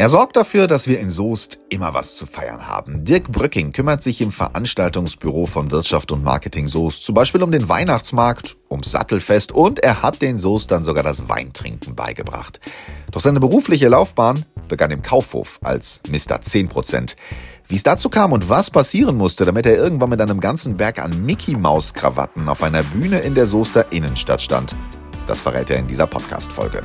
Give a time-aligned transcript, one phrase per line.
[0.00, 3.04] Er sorgt dafür, dass wir in Soest immer was zu feiern haben.
[3.04, 7.68] Dirk Brücking kümmert sich im Veranstaltungsbüro von Wirtschaft und Marketing Soest zum Beispiel um den
[7.68, 12.60] Weihnachtsmarkt, ums Sattelfest und er hat den Soestern sogar das Weintrinken beigebracht.
[13.10, 16.40] Doch seine berufliche Laufbahn begann im Kaufhof als Mr.
[16.40, 17.16] 10%.
[17.68, 20.98] Wie es dazu kam und was passieren musste, damit er irgendwann mit einem ganzen Berg
[20.98, 24.74] an Mickey-Maus-Krawatten auf einer Bühne in der Soester Innenstadt stand,
[25.26, 26.80] das verrät er in dieser Podcast-Folge.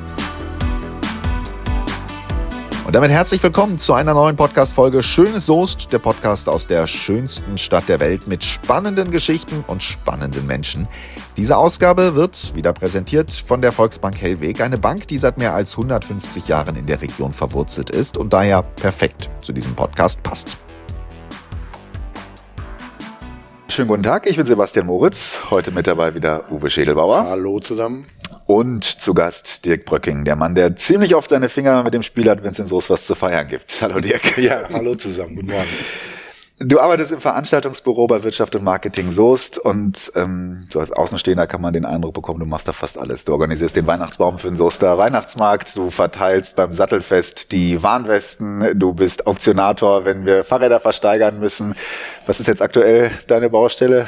[2.85, 7.57] Und damit herzlich willkommen zu einer neuen Podcast-Folge Schönes Soest, der Podcast aus der schönsten
[7.57, 10.87] Stadt der Welt mit spannenden Geschichten und spannenden Menschen.
[11.35, 15.71] Diese Ausgabe wird wieder präsentiert von der Volksbank Hellweg, eine Bank, die seit mehr als
[15.71, 20.55] 150 Jahren in der Region verwurzelt ist und daher perfekt zu diesem Podcast passt.
[23.67, 25.41] Schönen guten Tag, ich bin Sebastian Moritz.
[25.49, 27.25] Heute mit dabei wieder Uwe Schädelbauer.
[27.25, 28.05] Hallo zusammen.
[28.45, 32.29] Und zu Gast Dirk Bröcking, der Mann, der ziemlich oft seine Finger mit dem Spiel
[32.29, 33.81] hat, wenn es in Soße was zu feiern gibt.
[33.81, 34.37] Hallo Dirk.
[34.37, 35.35] Ja, hallo zusammen.
[35.35, 35.67] Guten Morgen.
[36.57, 41.59] Du arbeitest im Veranstaltungsbüro bei Wirtschaft und Marketing Soest und ähm, so als Außenstehender kann
[41.59, 43.25] man den Eindruck bekommen, du machst da fast alles.
[43.25, 48.93] Du organisierst den Weihnachtsbaum für den Soester Weihnachtsmarkt, du verteilst beim Sattelfest die Warnwesten, du
[48.93, 51.75] bist Auktionator, wenn wir Fahrräder versteigern müssen.
[52.25, 54.05] Was ist jetzt aktuell deine Baustelle?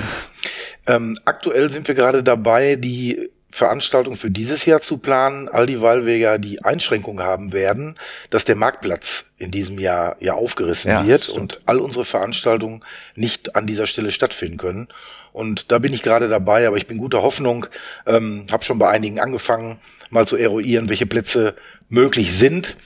[0.88, 5.74] Ähm, aktuell sind wir gerade dabei, die Veranstaltung für dieses Jahr zu planen, all die,
[5.74, 7.96] ja die Einschränkung haben werden,
[8.30, 11.40] dass der Marktplatz in diesem Jahr ja aufgerissen ja, wird stimmt.
[11.40, 12.84] und all unsere Veranstaltungen
[13.16, 14.88] nicht an dieser Stelle stattfinden können.
[15.34, 17.66] Und da bin ich gerade dabei, aber ich bin guter Hoffnung,
[18.06, 19.80] ähm, habe schon bei einigen angefangen,
[20.12, 21.56] mal zu eruieren, welche Plätze
[21.90, 22.78] möglich sind.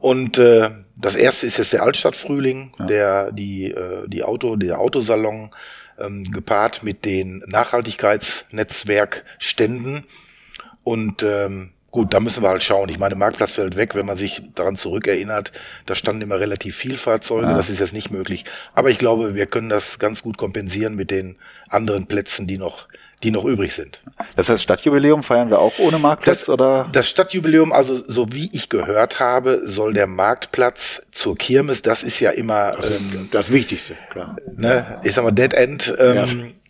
[0.00, 2.86] Und äh, das erste ist jetzt der Altstadtfrühling, ja.
[2.86, 5.50] der die äh, die Auto der Autosalon
[5.98, 10.04] ähm, gepaart mit den Nachhaltigkeitsnetzwerkständen.
[10.84, 12.88] Und ähm, gut, da müssen wir halt schauen.
[12.88, 15.52] Ich meine, Marktplatz fällt weg, wenn man sich daran zurückerinnert.
[15.86, 17.46] Da standen immer relativ viel Fahrzeuge.
[17.46, 17.54] Ja.
[17.54, 18.44] Das ist jetzt nicht möglich.
[18.74, 21.36] Aber ich glaube, wir können das ganz gut kompensieren mit den
[21.68, 22.86] anderen Plätzen, die noch
[23.22, 24.00] die noch übrig sind.
[24.36, 26.88] Das heißt, Stadtjubiläum feiern wir auch ohne Marktplatz das, oder?
[26.92, 32.20] Das Stadtjubiläum, also so wie ich gehört habe, soll der Marktplatz zur Kirmes, das ist
[32.20, 34.36] ja immer das, ähm, das Wichtigste, klar.
[34.56, 35.94] Ne, ich sag mal Dead End.
[35.98, 36.26] Ähm, ja.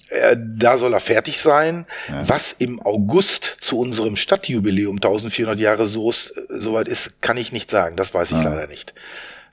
[0.08, 1.84] Äh, da soll er fertig sein.
[2.08, 2.28] Ja.
[2.28, 7.96] Was im August zu unserem Stadtjubiläum 1400 Jahre so soweit ist, kann ich nicht sagen.
[7.96, 8.44] Das weiß ich ja.
[8.44, 8.94] leider nicht.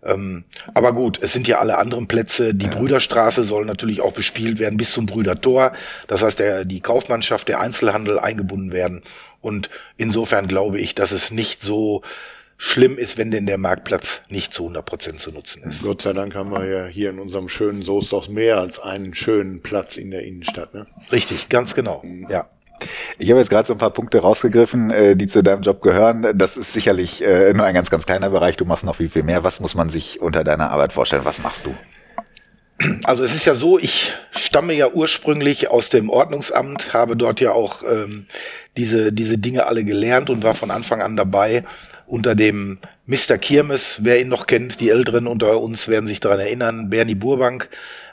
[0.06, 0.44] Ähm,
[0.74, 2.54] aber gut, es sind ja alle anderen Plätze.
[2.54, 2.72] Die ja.
[2.72, 5.74] Brüderstraße soll natürlich auch bespielt werden bis zum Brüdertor.
[6.08, 9.02] Das heißt, der, die Kaufmannschaft, der Einzelhandel eingebunden werden.
[9.42, 12.02] Und insofern glaube ich, dass es nicht so
[12.58, 15.84] schlimm ist, wenn denn der Marktplatz nicht zu 100 Prozent zu nutzen ist.
[15.84, 19.14] Gott sei Dank haben wir ja hier in unserem schönen Soest auch mehr als einen
[19.14, 20.74] schönen Platz in der Innenstadt.
[20.74, 20.88] Ne?
[21.12, 22.02] Richtig, ganz genau.
[22.04, 22.28] Mhm.
[22.30, 22.50] Ja.
[23.18, 26.28] Ich habe jetzt gerade so ein paar Punkte rausgegriffen, äh, die zu deinem Job gehören.
[26.36, 28.58] Das ist sicherlich äh, nur ein ganz, ganz kleiner Bereich.
[28.58, 29.44] Du machst noch viel, viel mehr.
[29.44, 31.26] Was muss man sich unter deiner Arbeit vorstellen?
[31.26, 31.76] Was machst du?
[33.04, 37.52] Also es ist ja so, ich stamme ja ursprünglich aus dem Ordnungsamt, habe dort ja
[37.52, 38.26] auch ähm,
[38.76, 41.64] diese, diese Dinge alle gelernt und war von Anfang an dabei
[42.08, 43.38] unter dem Mr.
[43.38, 47.70] Kirmes, wer ihn noch kennt, die Älteren unter uns werden sich daran erinnern, Bernie Burbank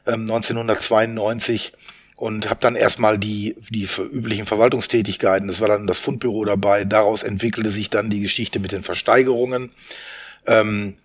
[0.06, 1.72] ähm, 1992
[2.20, 7.22] und habe dann erstmal die, die üblichen Verwaltungstätigkeiten, das war dann das Fundbüro dabei, daraus
[7.22, 9.70] entwickelte sich dann die Geschichte mit den Versteigerungen.
[10.46, 10.96] Ähm,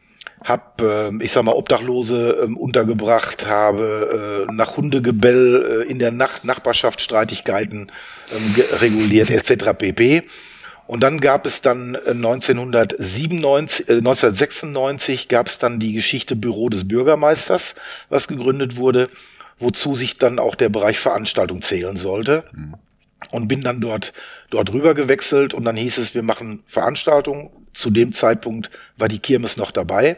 [0.44, 6.12] hab, äh, ich sag mal, Obdachlose äh, untergebracht, habe äh, nach Hundegebell äh, in der
[6.12, 7.94] Nacht Nachbarschaft Streitigkeiten
[8.36, 9.68] ähm, reguliert etc.
[9.78, 10.24] pp.
[10.86, 16.86] Und dann gab es dann 1997, äh, 1996 gab es dann die Geschichte Büro des
[16.86, 17.76] Bürgermeisters,
[18.09, 19.09] was gegründet wurde
[19.59, 22.45] wozu sich dann auch der Bereich Veranstaltung zählen sollte.
[22.53, 22.75] Mhm.
[23.31, 24.13] Und bin dann dort,
[24.49, 27.49] dort rüber gewechselt und dann hieß es, wir machen Veranstaltungen.
[27.73, 30.17] Zu dem Zeitpunkt war die Kirmes noch dabei.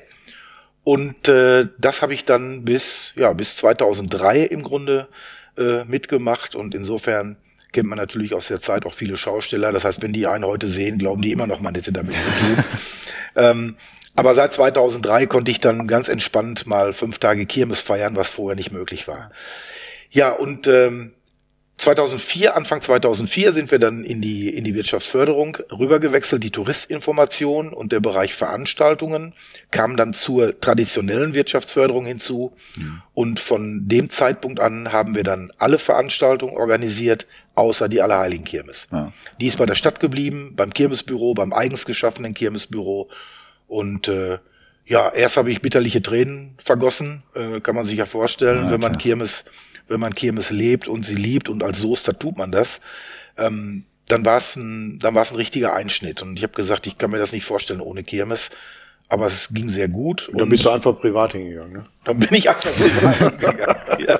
[0.83, 5.07] Und äh, das habe ich dann bis, ja, bis 2003 im Grunde
[5.57, 6.55] äh, mitgemacht.
[6.55, 7.37] Und insofern
[7.71, 9.71] kennt man natürlich aus der Zeit auch viele Schausteller.
[9.71, 12.29] Das heißt, wenn die einen heute sehen, glauben die immer noch, man hätte damit zu
[12.29, 12.63] tun.
[13.35, 13.75] ähm,
[14.17, 18.55] aber seit 2003 konnte ich dann ganz entspannt mal fünf Tage Kirmes feiern, was vorher
[18.55, 19.29] nicht möglich war.
[20.09, 21.13] Ja, und ähm,
[21.77, 26.43] 2004, Anfang 2004 sind wir dann in die, in die Wirtschaftsförderung rübergewechselt.
[26.43, 29.33] Die Touristinformation und der Bereich Veranstaltungen
[29.69, 32.53] kam dann zur traditionellen Wirtschaftsförderung hinzu.
[32.75, 33.03] Mhm.
[33.13, 38.87] Und von dem Zeitpunkt an haben wir dann alle Veranstaltungen organisiert, außer die Allerheiligen Kirmes.
[38.91, 39.13] Ja.
[39.39, 43.11] Die ist bei der Stadt geblieben, beim Kirmesbüro, beim eigens geschaffenen Kirmesbüro.
[43.67, 44.39] Und äh,
[44.85, 48.81] ja, erst habe ich bitterliche Tränen vergossen, äh, kann man sich ja vorstellen, ja, wenn
[48.81, 49.45] man Kirmes,
[49.87, 52.79] wenn man Kirmes lebt und sie liebt und als Soester tut man das.
[53.37, 56.87] Ähm, dann war es ein, dann war es ein richtiger Einschnitt und ich habe gesagt,
[56.87, 58.49] ich kann mir das nicht vorstellen ohne Kirmes.
[59.09, 60.29] Aber es ging sehr gut.
[60.29, 61.85] Und dann bist du einfach privat hingegangen, ne?
[62.03, 63.75] Dann bin ich einfach privat hingegangen.
[63.99, 64.19] ja.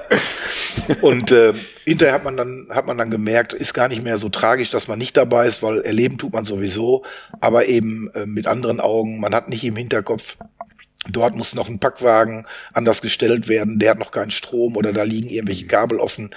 [1.02, 1.54] Und äh,
[1.84, 4.88] hinterher hat man dann hat man dann gemerkt, ist gar nicht mehr so tragisch, dass
[4.88, 7.04] man nicht dabei ist, weil erleben tut man sowieso,
[7.42, 9.20] aber eben äh, mit anderen Augen.
[9.20, 10.38] Man hat nicht im Hinterkopf,
[11.10, 15.04] Dort muss noch ein Packwagen anders gestellt werden, der hat noch keinen Strom oder da
[15.04, 16.32] liegen irgendwelche Kabel offen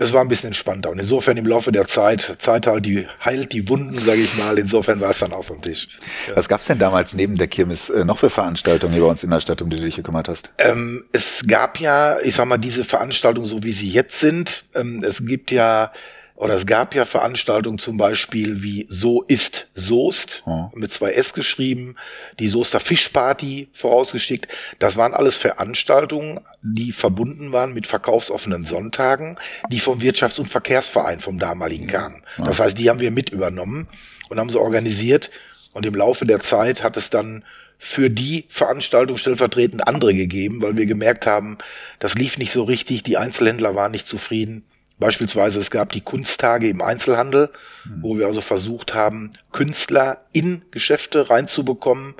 [0.00, 0.90] es war ein bisschen entspannter.
[0.90, 4.58] Und insofern im Laufe der Zeit, Zeit halt die, heilt die Wunden, sage ich mal.
[4.58, 5.88] Insofern war es dann auf dem Tisch.
[6.26, 6.36] Ja.
[6.36, 9.30] Was gab's denn damals neben der Kirmes äh, noch für Veranstaltungen hier bei uns in
[9.30, 10.48] der Stadt, um die du dich gekümmert hast?
[10.56, 14.64] Ähm, es gab ja, ich sag mal, diese Veranstaltungen, so wie sie jetzt sind.
[14.74, 15.92] Ähm, es gibt ja
[16.40, 20.70] oder es gab ja Veranstaltungen zum Beispiel wie So ist Soest, oh.
[20.74, 21.96] mit zwei S geschrieben,
[22.38, 24.48] die Soester Fischparty vorausgeschickt.
[24.78, 29.36] Das waren alles Veranstaltungen, die verbunden waren mit verkaufsoffenen Sonntagen,
[29.70, 32.22] die vom Wirtschafts- und Verkehrsverein vom damaligen kamen.
[32.42, 33.86] Das heißt, die haben wir mit übernommen
[34.30, 35.30] und haben sie organisiert.
[35.74, 37.44] Und im Laufe der Zeit hat es dann
[37.76, 41.58] für die Veranstaltung stellvertretend andere gegeben, weil wir gemerkt haben,
[41.98, 44.64] das lief nicht so richtig, die Einzelhändler waren nicht zufrieden.
[45.00, 47.50] Beispielsweise es gab die Kunsttage im Einzelhandel,
[47.84, 48.02] mhm.
[48.02, 52.14] wo wir also versucht haben, Künstler in Geschäfte reinzubekommen,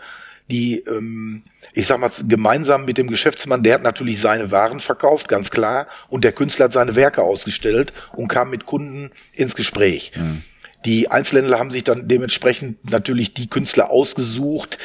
[0.51, 1.45] die, ähm,
[1.75, 5.87] ich sag mal, gemeinsam mit dem Geschäftsmann, der hat natürlich seine Waren verkauft, ganz klar,
[6.09, 10.13] und der Künstler hat seine Werke ausgestellt und kam mit Kunden ins Gespräch.
[10.17, 10.43] Mhm.
[10.87, 14.79] Die Einzelhändler haben sich dann dementsprechend natürlich die Künstler ausgesucht,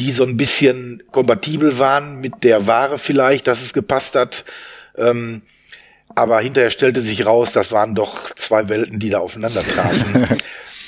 [0.00, 4.46] die so ein bisschen kompatibel waren mit der Ware vielleicht, dass es gepasst hat.
[4.96, 5.42] Ähm,
[6.14, 10.26] aber hinterher stellte sich raus, das waren doch zwei Welten, die da aufeinander trafen.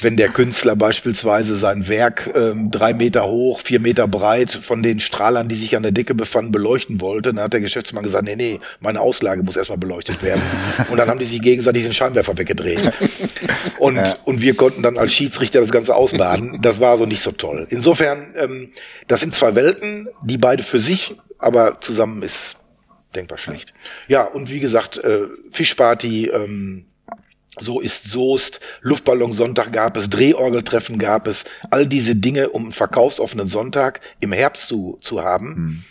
[0.00, 5.00] Wenn der Künstler beispielsweise sein Werk ähm, drei Meter hoch, vier Meter breit von den
[5.00, 8.36] Strahlern, die sich an der Decke befanden, beleuchten wollte, dann hat der Geschäftsmann gesagt, nee,
[8.36, 10.42] nee, meine Auslage muss erstmal beleuchtet werden.
[10.90, 12.92] Und dann haben die sich gegenseitig den Scheinwerfer weggedreht.
[13.78, 14.16] Und, ja.
[14.24, 16.60] und wir konnten dann als Schiedsrichter das Ganze ausbaden.
[16.60, 17.66] Das war so nicht so toll.
[17.70, 18.72] Insofern, ähm,
[19.08, 22.56] das sind zwei Welten, die beide für sich, aber zusammen ist
[23.16, 23.74] denkbar schlecht.
[24.08, 25.22] Ja, und wie gesagt, äh,
[25.52, 26.86] Fischparty, ähm,
[27.58, 33.48] so ist Soest, Luftballonsonntag gab es, Drehorgeltreffen gab es, all diese Dinge, um einen verkaufsoffenen
[33.48, 35.48] Sonntag im Herbst zu, zu haben.
[35.48, 35.84] Mhm.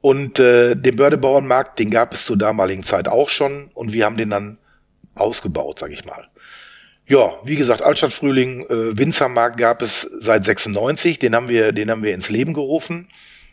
[0.00, 4.16] Und äh, den Bördebauernmarkt, den gab es zur damaligen Zeit auch schon und wir haben
[4.16, 4.58] den dann
[5.14, 6.28] ausgebaut, sag ich mal.
[7.06, 12.02] Ja, wie gesagt, Altstadtfrühling, äh, Winzermarkt gab es seit 96, den haben wir, den haben
[12.02, 13.08] wir ins Leben gerufen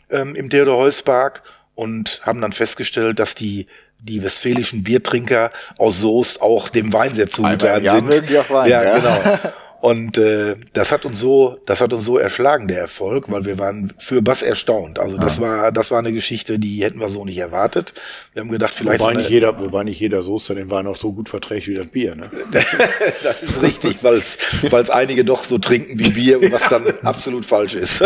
[0.09, 1.43] ähm, im Theodor-Heuss-Park
[1.75, 3.67] und haben dann festgestellt, dass die
[4.03, 8.07] die westfälischen Biertrinker aus Soest auch dem Wein sehr zugetan sind.
[8.49, 9.39] Wein, ja, ja, genau.
[9.81, 13.57] Und äh, das hat uns so, das hat uns so erschlagen, der Erfolg, weil wir
[13.57, 14.99] waren für Bass erstaunt.
[14.99, 15.41] Also das ja.
[15.41, 17.93] war, das war eine Geschichte, die hätten wir so nicht erwartet.
[18.33, 19.01] Wir haben gedacht, vielleicht.
[19.01, 21.87] Wobei nicht jeder, wobei nicht jeder Soester den Wein auch so gut verträgt wie das
[21.87, 22.29] Bier, ne?
[23.23, 24.37] das ist richtig, weil es,
[24.69, 28.03] weil es einige doch so trinken wie Bier, was dann absolut falsch ist.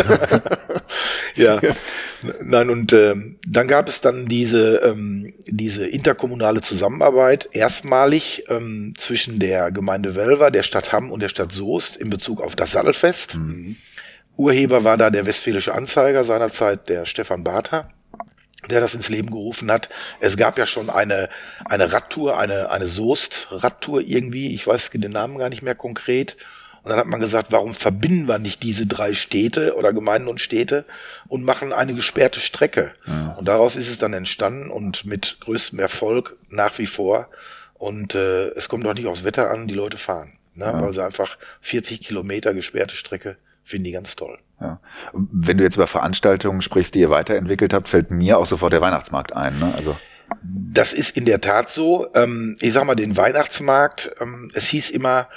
[1.35, 1.59] ja.
[2.41, 3.15] Nein, und äh,
[3.47, 10.51] dann gab es dann diese, ähm, diese interkommunale Zusammenarbeit erstmalig ähm, zwischen der Gemeinde Welver,
[10.51, 13.35] der Stadt Hamm und der Stadt Soest in Bezug auf das Sattelfest.
[13.35, 13.75] Mhm.
[14.37, 17.89] Urheber war da der Westfälische Anzeiger seinerzeit, der Stefan Bartha
[18.69, 19.89] der das ins Leben gerufen hat.
[20.19, 21.29] Es gab ja schon eine,
[21.65, 24.53] eine Radtour, eine, eine Soest-Radtour irgendwie.
[24.53, 26.37] Ich weiß den Namen gar nicht mehr konkret.
[26.85, 30.39] Und dann hat man gesagt, warum verbinden wir nicht diese drei Städte oder Gemeinden und
[30.39, 30.85] Städte
[31.27, 32.91] und machen eine gesperrte Strecke?
[33.07, 33.33] Ja.
[33.39, 37.27] Und daraus ist es dann entstanden und mit größtem Erfolg nach wie vor.
[37.73, 40.33] Und äh, es kommt doch nicht aufs Wetter an, die Leute fahren.
[40.53, 40.65] Ne?
[40.65, 40.79] Ja.
[40.79, 44.37] Weil sie einfach 40 Kilometer gesperrte Strecke finden die ganz toll.
[44.61, 44.79] Ja.
[45.11, 48.81] Wenn du jetzt über Veranstaltungen sprichst, die ihr weiterentwickelt habt, fällt mir auch sofort der
[48.81, 49.57] Weihnachtsmarkt ein.
[49.57, 49.73] Ne?
[49.75, 49.97] Also
[50.75, 52.07] das ist in der Tat so.
[52.13, 55.29] Ähm, ich sag mal, den Weihnachtsmarkt, ähm, es hieß immer,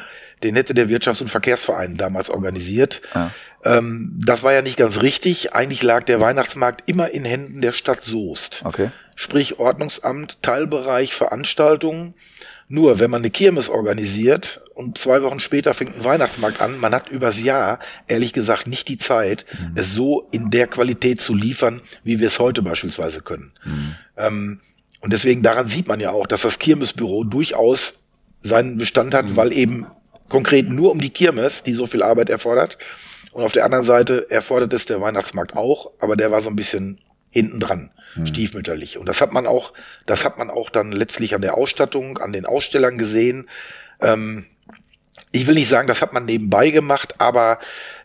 [0.42, 3.00] den hätte der Wirtschafts- und Verkehrsverein damals organisiert.
[3.14, 3.30] Ja.
[3.64, 5.54] Ähm, das war ja nicht ganz richtig.
[5.54, 8.62] Eigentlich lag der Weihnachtsmarkt immer in Händen der Stadt Soest.
[8.64, 8.90] Okay.
[9.16, 12.14] Sprich Ordnungsamt, Teilbereich, Veranstaltungen.
[12.70, 16.94] Nur wenn man eine Kirmes organisiert und zwei Wochen später fängt ein Weihnachtsmarkt an, man
[16.94, 19.72] hat übers Jahr, ehrlich gesagt, nicht die Zeit, mhm.
[19.74, 23.52] es so in der Qualität zu liefern, wie wir es heute beispielsweise können.
[23.64, 23.94] Mhm.
[24.18, 24.60] Ähm,
[25.00, 28.04] und deswegen daran sieht man ja auch, dass das Kirmesbüro durchaus
[28.42, 29.36] seinen Bestand hat, mhm.
[29.36, 29.86] weil eben
[30.28, 32.78] konkret nur um die Kirmes, die so viel Arbeit erfordert.
[33.32, 36.56] Und auf der anderen Seite erfordert es der Weihnachtsmarkt auch, aber der war so ein
[36.56, 36.98] bisschen
[37.30, 38.26] hinten dran, hm.
[38.26, 38.98] stiefmütterlich.
[38.98, 39.72] Und das hat man auch,
[40.06, 43.46] das hat man auch dann letztlich an der Ausstattung, an den Ausstellern gesehen.
[44.00, 44.46] Ähm,
[45.30, 47.58] ich will nicht sagen, das hat man nebenbei gemacht, aber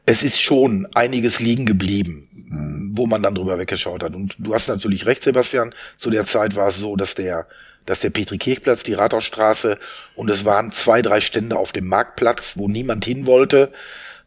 [0.06, 2.28] es ist schon einiges liegen geblieben.
[2.93, 4.15] Wo man dann drüber weggeschaut hat.
[4.15, 5.74] Und du hast natürlich recht, Sebastian.
[5.98, 7.48] Zu der Zeit war es so, dass der
[7.86, 9.77] das ist der Petri-Kirchplatz, die Rathausstraße
[10.15, 13.72] und es waren zwei, drei Stände auf dem Marktplatz, wo niemand hin wollte.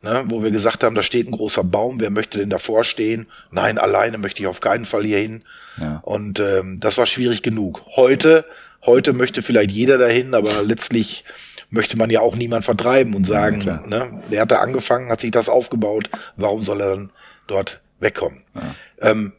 [0.03, 3.27] ne, wo wir gesagt haben, da steht ein großer Baum, wer möchte denn davor stehen?
[3.51, 5.43] Nein, alleine möchte ich auf keinen Fall hier hin.
[5.81, 6.01] Ja.
[6.03, 7.83] Und ähm, das war schwierig genug.
[7.97, 8.45] Heute,
[8.85, 11.25] heute möchte vielleicht jeder dahin, aber letztlich
[11.71, 15.23] möchte man ja auch niemand vertreiben und sagen, ja, ne, der hat da angefangen, hat
[15.23, 17.11] sich das aufgebaut, warum soll er dann
[17.47, 18.43] dort wegkommen?
[18.55, 19.11] Ja.
[19.11, 19.33] Ähm,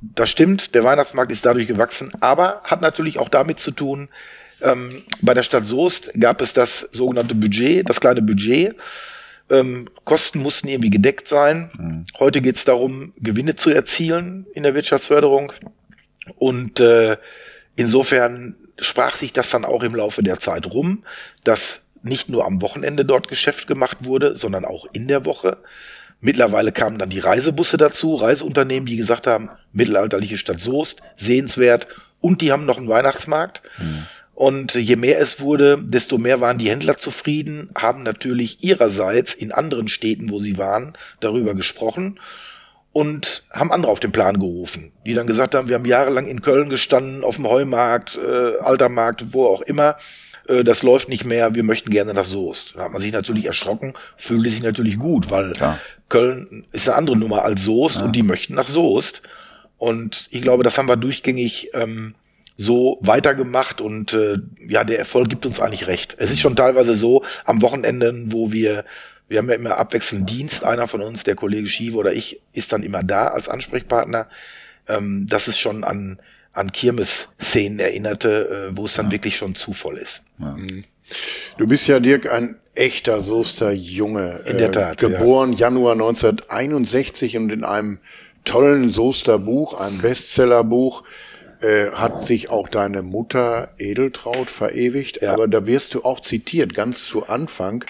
[0.00, 4.08] das stimmt, der Weihnachtsmarkt ist dadurch gewachsen, aber hat natürlich auch damit zu tun,
[4.60, 8.76] ähm, bei der Stadt Soest gab es das sogenannte Budget, das kleine Budget.
[9.50, 11.70] Ähm, Kosten mussten irgendwie gedeckt sein.
[11.78, 12.06] Mhm.
[12.18, 15.52] Heute geht es darum, Gewinne zu erzielen in der Wirtschaftsförderung.
[16.36, 17.18] Und äh,
[17.76, 21.04] insofern sprach sich das dann auch im Laufe der Zeit rum,
[21.44, 25.58] dass nicht nur am Wochenende dort Geschäft gemacht wurde, sondern auch in der Woche.
[26.20, 31.86] Mittlerweile kamen dann die Reisebusse dazu, Reiseunternehmen, die gesagt haben, mittelalterliche Stadt Soest, sehenswert
[32.20, 33.62] und die haben noch einen Weihnachtsmarkt.
[33.78, 34.06] Mhm.
[34.34, 39.52] Und je mehr es wurde, desto mehr waren die Händler zufrieden, haben natürlich ihrerseits in
[39.52, 42.18] anderen Städten, wo sie waren, darüber gesprochen
[42.92, 46.40] und haben andere auf den Plan gerufen, die dann gesagt haben, wir haben jahrelang in
[46.40, 49.96] Köln gestanden, auf dem Heumarkt, äh, Altermarkt, wo auch immer.
[50.48, 52.74] Äh, das läuft nicht mehr, wir möchten gerne nach Soest.
[52.76, 55.78] Da hat man sich natürlich erschrocken, fühlte sich natürlich gut, weil ja.
[56.08, 58.04] Köln ist eine andere Nummer als Soest ja.
[58.04, 59.22] und die möchten nach Soest.
[59.78, 62.14] Und ich glaube, das haben wir durchgängig ähm,
[62.56, 66.16] so weitergemacht und äh, ja, der Erfolg gibt uns eigentlich recht.
[66.18, 68.84] Es ist schon teilweise so, am Wochenende, wo wir,
[69.28, 72.72] wir haben ja immer abwechselnd Dienst, einer von uns, der Kollege Schiewe oder ich, ist
[72.72, 74.28] dann immer da als Ansprechpartner.
[74.86, 76.20] Ähm, das ist schon an,
[76.54, 79.12] an Kirmes-Szenen erinnerte, äh, wo es dann ja.
[79.12, 80.22] wirklich schon zu voll ist.
[80.38, 80.56] Ja.
[80.56, 80.84] Mhm.
[81.58, 84.40] Du bist ja, Dirk, ein echter Soester Junge.
[84.46, 85.02] In der äh, Tat.
[85.02, 85.66] Äh, geboren ja.
[85.66, 87.98] Januar 1961 und in einem
[88.44, 91.04] tollen Soester Buch, ein Bestsellerbuch,
[91.60, 95.32] äh, hat sich auch deine Mutter Edeltraut verewigt, ja.
[95.32, 97.84] aber da wirst du auch zitiert, ganz zu Anfang.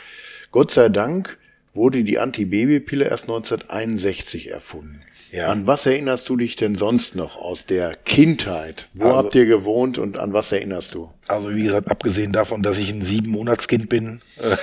[0.51, 1.39] Gott sei Dank
[1.73, 5.04] wurde die Antibabypille erst 1961 erfunden.
[5.35, 5.49] Ja.
[5.49, 8.87] An was erinnerst du dich denn sonst noch aus der Kindheit?
[8.95, 11.11] Wo also, habt ihr gewohnt und an was erinnerst du?
[11.27, 14.21] Also wie gesagt, abgesehen davon, dass ich ein sieben Monatskind bin.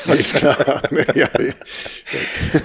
[0.07, 0.81] Äh, ist klar.
[1.15, 1.27] ja,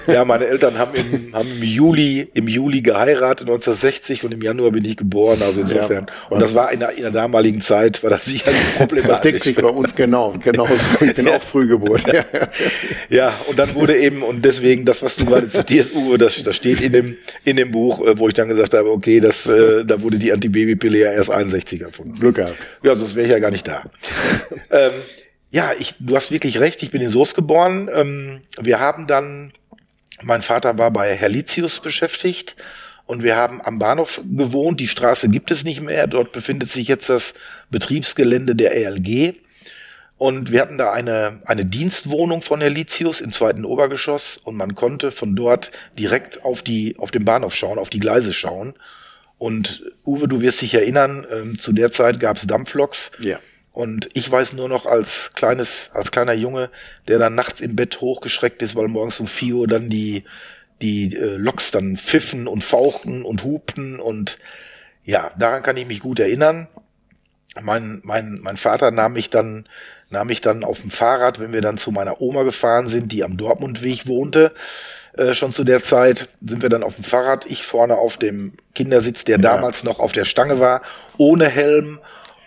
[0.07, 4.71] ja, meine Eltern haben im, haben im Juli, im Juli geheiratet, 1960 und im Januar
[4.71, 5.41] bin ich geboren.
[5.41, 6.05] Also insofern.
[6.07, 9.09] Ja, und das war in der, in der damaligen Zeit, war das sicherlich problematisch.
[9.09, 10.73] Das deckt sich bei uns genau, genauso.
[11.01, 12.05] Ich bin auch Frühgeburt.
[12.07, 12.23] Ja.
[13.09, 16.55] ja, und dann wurde eben, und deswegen das, was du gerade zitierst, Uwe, das, das
[16.55, 19.83] steht in dem, in dem Buch, äh, wo ich dann gesagt habe, okay, das, äh,
[19.85, 22.19] da wurde die Antibabypille ja erst 61 erfunden.
[22.19, 22.55] Glück gehabt.
[22.83, 23.86] Ja, sonst wäre ich ja gar nicht da.
[24.71, 24.91] Ähm,
[25.51, 27.89] ja, ich, du hast wirklich recht, ich bin in Soest geboren.
[27.93, 29.51] Ähm, wir haben dann,
[30.21, 32.55] mein Vater war bei Herlitius beschäftigt
[33.05, 34.79] und wir haben am Bahnhof gewohnt.
[34.79, 36.07] Die Straße gibt es nicht mehr.
[36.07, 37.33] Dort befindet sich jetzt das
[37.69, 39.35] Betriebsgelände der ELG.
[40.17, 45.11] Und wir hatten da eine, eine Dienstwohnung von Herlitius im zweiten Obergeschoss und man konnte
[45.11, 48.73] von dort direkt auf die, auf den Bahnhof schauen, auf die Gleise schauen.
[49.37, 53.11] Und Uwe, du wirst dich erinnern, ähm, zu der Zeit gab es Dampfloks.
[53.19, 53.37] Ja.
[53.77, 56.71] Und ich weiß nur noch als kleines, als kleiner Junge,
[57.07, 60.23] der dann nachts im Bett hochgeschreckt ist, weil morgens um vier Uhr dann die,
[60.81, 64.39] die äh, Loks dann pfiffen und fauchten und hupten und
[65.03, 66.67] ja, daran kann ich mich gut erinnern.
[67.61, 69.67] Mein, mein, mein Vater nahm mich dann,
[70.09, 73.23] nahm mich dann auf dem Fahrrad, wenn wir dann zu meiner Oma gefahren sind, die
[73.23, 74.53] am Dortmundweg wohnte.
[75.13, 78.53] Äh, schon zu der Zeit sind wir dann auf dem Fahrrad, ich vorne auf dem
[78.73, 79.43] Kindersitz, der ja.
[79.43, 80.81] damals noch auf der Stange war,
[81.17, 81.99] ohne Helm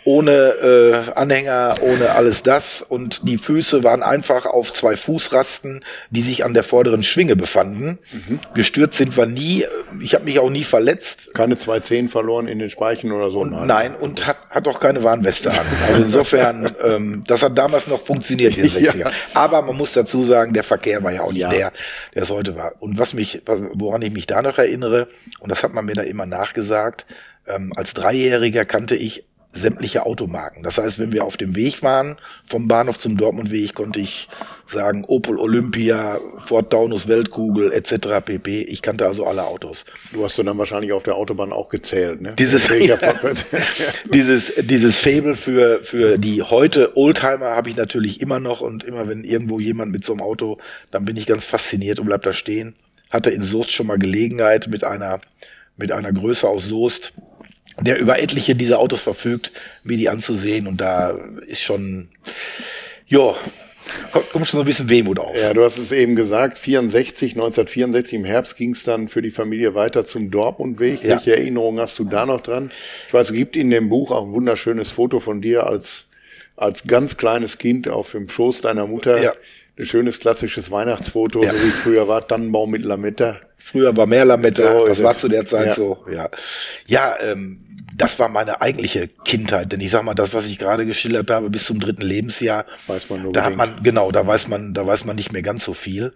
[0.04, 2.82] ohne äh, Anhänger, ohne alles das.
[2.82, 7.98] Und die Füße waren einfach auf zwei Fußrasten, die sich an der vorderen Schwinge befanden.
[8.12, 8.40] Mhm.
[8.54, 9.66] Gestürzt sind wir nie.
[10.00, 11.34] Ich habe mich auch nie verletzt.
[11.34, 13.40] Keine zwei Zehen verloren in den Speichen oder so?
[13.40, 13.66] Und, nein.
[13.66, 15.66] nein, und hat, hat auch keine Warnweste an.
[15.88, 18.98] Also insofern, ähm, das hat damals noch funktioniert in den 60er.
[18.98, 19.10] Ja.
[19.34, 21.50] Aber man muss dazu sagen, der Verkehr war ja auch nicht ja.
[21.50, 21.72] der,
[22.14, 22.72] der es heute war.
[22.80, 23.42] Und was mich,
[23.74, 25.08] woran ich mich da noch erinnere,
[25.40, 27.06] und das hat man mir da immer nachgesagt,
[27.46, 30.62] ähm, als Dreijähriger kannte ich sämtliche Automarken.
[30.62, 32.16] Das heißt, wenn wir auf dem Weg waren,
[32.46, 34.28] vom Bahnhof zum Dortmundweg, konnte ich
[34.66, 38.24] sagen, Opel Olympia, Ford Taunus Weltkugel etc.
[38.24, 38.62] pp.
[38.62, 39.84] Ich kannte also alle Autos.
[40.12, 42.34] Du hast dann wahrscheinlich auf der Autobahn auch gezählt, ne?
[42.38, 42.96] Dieses, ja,
[44.14, 49.08] dieses, dieses Fable für, für die heute Oldtimer habe ich natürlich immer noch und immer
[49.08, 50.58] wenn irgendwo jemand mit so einem Auto,
[50.92, 52.76] dann bin ich ganz fasziniert und bleib da stehen.
[53.10, 55.20] Hatte in Soest schon mal Gelegenheit mit einer,
[55.76, 57.14] mit einer Größe aus Soest,
[57.80, 59.52] der über etliche dieser Autos verfügt,
[59.84, 60.66] mir die anzusehen.
[60.66, 62.08] Und da ist schon,
[63.06, 63.34] ja,
[64.12, 65.34] kommt, kommt schon so ein bisschen Wehmut auf.
[65.36, 69.30] Ja, du hast es eben gesagt, 64, 1964 im Herbst ging es dann für die
[69.30, 71.02] Familie weiter zum Dortmundweg.
[71.02, 71.10] Ja.
[71.10, 72.70] Welche Erinnerungen hast du da noch dran?
[73.08, 76.06] Ich weiß, es gibt in dem Buch auch ein wunderschönes Foto von dir als,
[76.56, 79.22] als ganz kleines Kind auf dem Schoß deiner Mutter.
[79.22, 79.32] Ja.
[79.78, 81.52] ein schönes klassisches Weihnachtsfoto, Ja.
[81.52, 83.40] so wie es früher war, Tannenbaum mit Lametta.
[83.60, 85.74] Früher war mehr Lametta, So das war zu der Zeit Ja.
[85.74, 86.28] so, ja.
[86.86, 90.86] Ja, ähm, das war meine eigentliche Kindheit, denn ich sag mal, das, was ich gerade
[90.86, 94.48] geschildert habe, bis zum dritten Lebensjahr, Weiß man nur da hat man, genau, da weiß
[94.48, 96.12] man, da weiß man nicht mehr ganz so viel.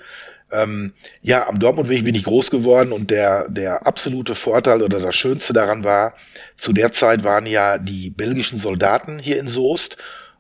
[0.51, 5.15] Ähm, ja, am Dortmundweg bin ich groß geworden und der, der absolute Vorteil oder das
[5.15, 6.15] Schönste daran war,
[6.57, 9.97] zu der Zeit waren ja die belgischen Soldaten hier in Soest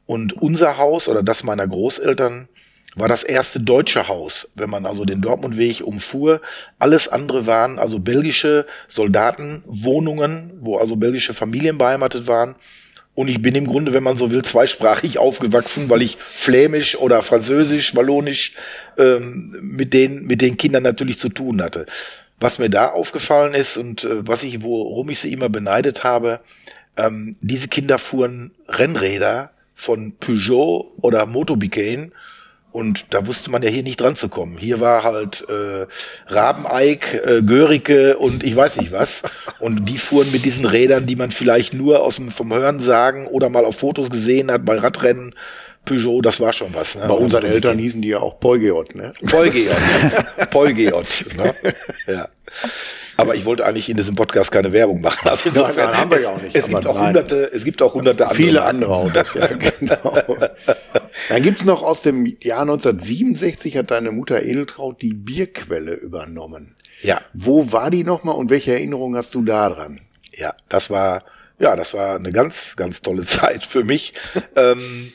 [0.06, 2.48] und unser Haus oder das meiner Großeltern
[2.94, 6.40] war das erste deutsche Haus, wenn man also den Dortmundweg umfuhr.
[6.78, 12.54] Alles andere waren also belgische Soldatenwohnungen, wo also belgische Familien beheimatet waren.
[13.14, 17.22] Und ich bin im Grunde, wenn man so will, zweisprachig aufgewachsen, weil ich Flämisch oder
[17.22, 18.54] Französisch, Wallonisch
[18.98, 21.86] ähm, mit, den, mit den Kindern natürlich zu tun hatte.
[22.40, 26.40] Was mir da aufgefallen ist und äh, was ich, worum ich sie immer beneidet habe,
[26.96, 32.12] ähm, diese Kinder fuhren Rennräder von Peugeot oder Motobicane
[32.74, 34.58] und da wusste man ja hier nicht dran zu kommen.
[34.58, 35.86] Hier war halt äh,
[36.26, 39.22] Rabeneik, äh, Görike und ich weiß nicht was.
[39.60, 43.28] Und die fuhren mit diesen Rädern, die man vielleicht nur aus dem, vom Hören sagen
[43.28, 45.36] oder mal auf Fotos gesehen hat bei Radrennen.
[45.84, 46.96] Peugeot, das war schon was.
[46.96, 47.04] Ne?
[47.06, 49.12] Bei unseren Eltern hießen die ja auch Peugeot, ne?
[49.30, 49.76] Polgeot.
[50.50, 51.26] Polgeot.
[51.36, 51.54] Ne?
[52.08, 52.28] Ja.
[53.16, 55.28] Aber ich wollte eigentlich in diesem Podcast keine Werbung machen.
[55.34, 56.56] Also insofern, Nein, haben wir es, ja auch nicht.
[56.56, 57.06] Es gibt auch nein.
[57.06, 58.76] hunderte, es gibt auch hunderte Viele Marken.
[58.76, 59.46] andere Autos, ja,
[59.80, 60.16] genau.
[61.28, 66.74] Dann gibt's noch aus dem Jahr 1967 hat deine Mutter Edeltraut die Bierquelle übernommen.
[67.02, 67.20] Ja.
[67.32, 70.00] Wo war die nochmal und welche Erinnerungen hast du da dran?
[70.32, 71.24] Ja, das war,
[71.58, 74.14] ja, das war eine ganz, ganz tolle Zeit für mich.
[74.56, 75.12] ähm,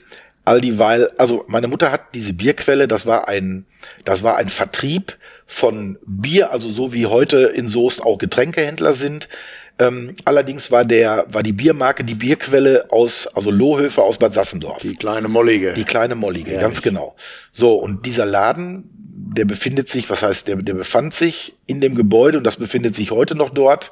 [0.49, 3.65] all dieweil, also meine Mutter hat diese Bierquelle, das war ein,
[4.03, 5.15] das war ein Vertrieb
[5.45, 9.29] von Bier, also so wie heute in Soest auch Getränkehändler sind.
[9.77, 14.81] Ähm, allerdings war der, war die Biermarke die Bierquelle aus, also Lohhöfe aus Bad Sassendorf.
[14.81, 15.73] Die kleine Mollige.
[15.73, 16.63] Die kleine Mollige, Ehrlich?
[16.63, 17.15] ganz genau.
[17.53, 21.93] So, und dieser Laden, der befindet sich, was heißt, der, der befand sich in dem
[21.93, 23.91] Gebäude und das befindet sich heute noch dort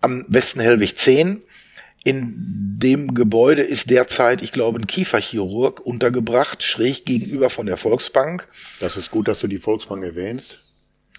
[0.00, 1.42] am Westen Hellwig 10.
[2.02, 8.48] In dem Gebäude ist derzeit, ich glaube, ein Kieferchirurg untergebracht, schräg gegenüber von der Volksbank.
[8.80, 10.69] das ist gut, dass du die Volksbank erwähnst.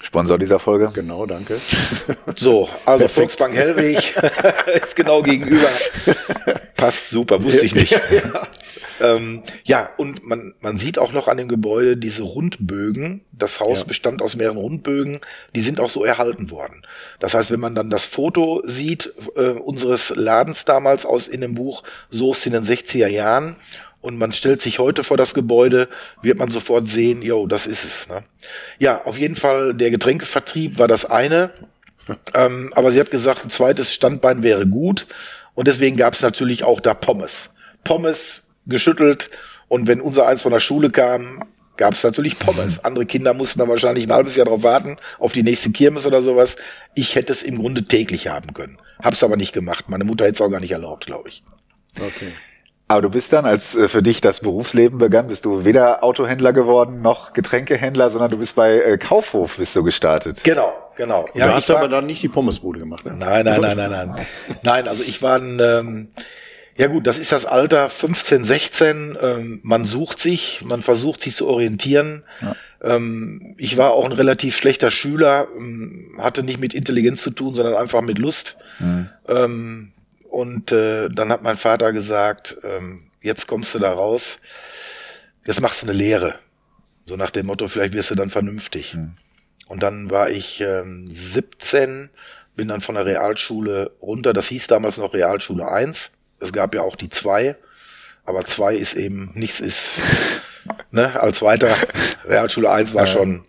[0.03, 0.91] Sponsor dieser Folge.
[0.93, 1.59] Genau, danke.
[2.37, 3.11] So, also Perfekt.
[3.11, 4.15] Volksbank Hellwig
[4.81, 5.67] ist genau gegenüber.
[6.75, 7.99] Passt super, wusste ich nicht.
[9.01, 13.21] Ähm, ja, und man, man sieht auch noch an dem Gebäude diese Rundbögen.
[13.31, 13.83] Das Haus Ja.
[13.85, 15.21] bestand aus mehreren Rundbögen.
[15.55, 16.85] Die sind auch so erhalten worden.
[17.19, 21.55] Das heißt, wenn man dann das Foto sieht äh, unseres Ladens damals aus in dem
[21.55, 23.55] Buch Soest in den 60er Jahren
[24.01, 25.87] und man stellt sich heute vor das Gebäude,
[26.21, 28.09] wird man sofort sehen, jo, das ist es.
[28.09, 28.23] Ne?
[28.79, 31.51] Ja, auf jeden Fall, der Getränkevertrieb war das eine.
[32.33, 35.07] Ähm, aber sie hat gesagt, ein zweites Standbein wäre gut.
[35.53, 37.53] Und deswegen gab es natürlich auch da Pommes.
[37.83, 39.29] Pommes geschüttelt.
[39.67, 41.43] Und wenn unser eins von der Schule kam,
[41.77, 42.83] gab es natürlich Pommes.
[42.83, 46.21] Andere Kinder mussten dann wahrscheinlich ein halbes Jahr drauf warten, auf die nächste Kirmes oder
[46.21, 46.55] sowas.
[46.95, 48.77] Ich hätte es im Grunde täglich haben können.
[49.01, 49.89] Hab's aber nicht gemacht.
[49.89, 51.43] Meine Mutter hätte es auch gar nicht erlaubt, glaube ich.
[51.97, 52.31] Okay.
[52.91, 56.51] Aber du bist dann, als äh, für dich das Berufsleben begann, bist du weder Autohändler
[56.51, 60.43] geworden noch Getränkehändler, sondern du bist bei äh, Kaufhof bist du gestartet.
[60.43, 61.25] Genau, genau.
[61.33, 63.15] du hast war- aber dann nicht die Pommesbude gemacht, ne?
[63.17, 64.25] Nein, nein, nein, nein, nein.
[64.63, 66.09] Nein, also ich war ein, ähm,
[66.75, 69.17] ja gut, das ist das Alter 15, 16.
[69.21, 72.23] Ähm, man sucht sich, man versucht sich zu orientieren.
[72.83, 77.55] Ähm, ich war auch ein relativ schlechter Schüler, ähm, hatte nicht mit Intelligenz zu tun,
[77.55, 78.57] sondern einfach mit Lust.
[79.29, 79.93] Ähm,
[80.31, 84.39] und äh, dann hat mein Vater gesagt, ähm, jetzt kommst du da raus,
[85.45, 86.35] jetzt machst du eine Lehre.
[87.05, 88.95] So nach dem Motto, vielleicht wirst du dann vernünftig.
[89.67, 92.09] Und dann war ich ähm, 17,
[92.55, 94.31] bin dann von der Realschule runter.
[94.31, 96.11] Das hieß damals noch Realschule 1.
[96.39, 97.57] Es gab ja auch die 2,
[98.23, 99.89] aber 2 ist eben nichts ist.
[100.91, 101.75] Ne, als weiter
[102.25, 103.43] Realschule 1 war schon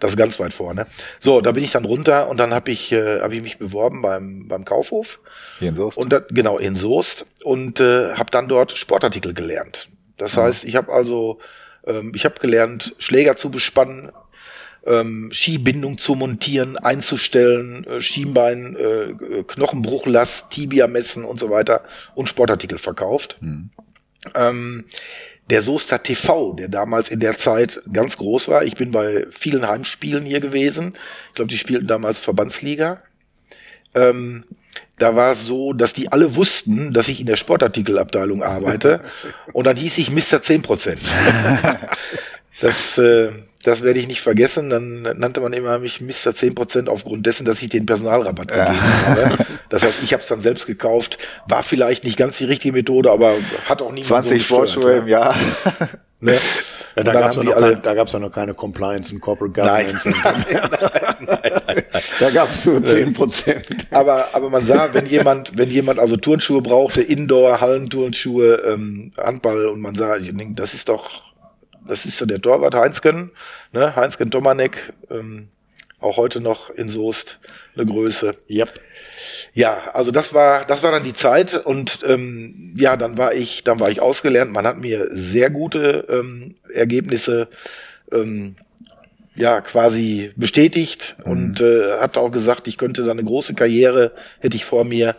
[0.00, 0.86] das ganz weit vorne.
[1.20, 4.02] So, da bin ich dann runter und dann habe ich, äh, hab ich mich beworben
[4.02, 5.20] beim, beim Kaufhof.
[5.58, 5.98] Hier in Soest.
[5.98, 9.88] Und da, genau, in Soest und äh, habe dann dort Sportartikel gelernt.
[10.16, 11.38] Das heißt, ich habe also,
[11.86, 14.10] ähm, ich habe gelernt, Schläger zu bespannen,
[14.86, 21.82] ähm, Skibindung zu montieren, einzustellen, äh, Schienbein, äh, Knochenbruchlast, Tibia messen und so weiter
[22.14, 23.38] und Sportartikel verkauft.
[24.34, 24.84] Ähm,
[25.50, 28.64] der Soester TV, der damals in der Zeit ganz groß war.
[28.64, 30.94] Ich bin bei vielen Heimspielen hier gewesen.
[31.28, 33.02] Ich glaube, die spielten damals Verbandsliga.
[33.94, 34.44] Ähm,
[34.98, 39.00] da war es so, dass die alle wussten, dass ich in der Sportartikelabteilung arbeite.
[39.52, 40.40] und dann hieß ich Mr.
[40.42, 40.98] 10%.
[42.60, 43.30] das, äh,
[43.68, 44.70] das werde ich nicht vergessen.
[44.70, 46.32] Dann nannte man immer mich Mr.
[46.32, 49.38] 10% aufgrund dessen, dass ich den Personalrabatt gegeben habe.
[49.68, 51.18] Das heißt, ich habe es dann selbst gekauft.
[51.46, 53.34] War vielleicht nicht ganz die richtige Methode, aber
[53.68, 54.98] hat auch niemand 20 so Sportschuhe ja.
[54.98, 55.36] im Jahr.
[56.20, 56.36] Ne?
[56.96, 60.08] Ja, da gab es noch, alle, da gab's noch keine Compliance und Corporate Governance.
[60.24, 63.66] Nein, nein, nein, nein, Da gab es nur 10 Prozent.
[63.92, 69.66] Aber, aber man sah, wenn jemand, wenn jemand also Turnschuhe brauchte, Indoor, Hallenturnschuhe, ähm, Handball
[69.66, 71.22] und man sah, ich denke, das ist doch,
[71.86, 73.30] das ist so der Torwart Heinzken,
[73.72, 73.94] ne?
[73.96, 75.48] Heinzken Domanek, ähm,
[76.00, 77.40] auch heute noch in Soest
[77.74, 78.34] eine Größe.
[78.48, 78.74] Yep.
[79.52, 83.64] Ja, also das war, das war dann die Zeit und ähm, ja, dann war ich,
[83.64, 84.52] dann war ich ausgelernt.
[84.52, 87.48] Man hat mir sehr gute ähm, Ergebnisse
[88.12, 88.56] ähm,
[89.34, 91.30] ja quasi bestätigt mhm.
[91.30, 95.16] und äh, hat auch gesagt, ich könnte da eine große Karriere hätte ich vor mir.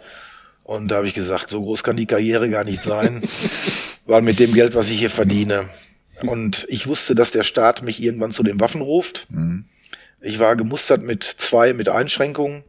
[0.64, 3.22] Und da habe ich gesagt, so groß kann die Karriere gar nicht sein,
[4.06, 5.66] weil mit dem Geld, was ich hier verdiene.
[6.28, 9.28] Und ich wusste, dass der Staat mich irgendwann zu den Waffen ruft.
[9.30, 9.66] Mhm.
[10.22, 12.64] Ich war gemustert mit zwei, mit Einschränkungen.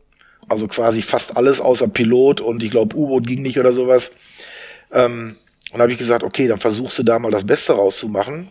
[0.48, 4.12] Also quasi fast alles außer Pilot und ich glaube U-Boot ging nicht oder sowas.
[4.92, 5.36] Ähm,
[5.72, 8.48] und habe ich gesagt, okay, dann versuchst du da mal das Beste rauszumachen.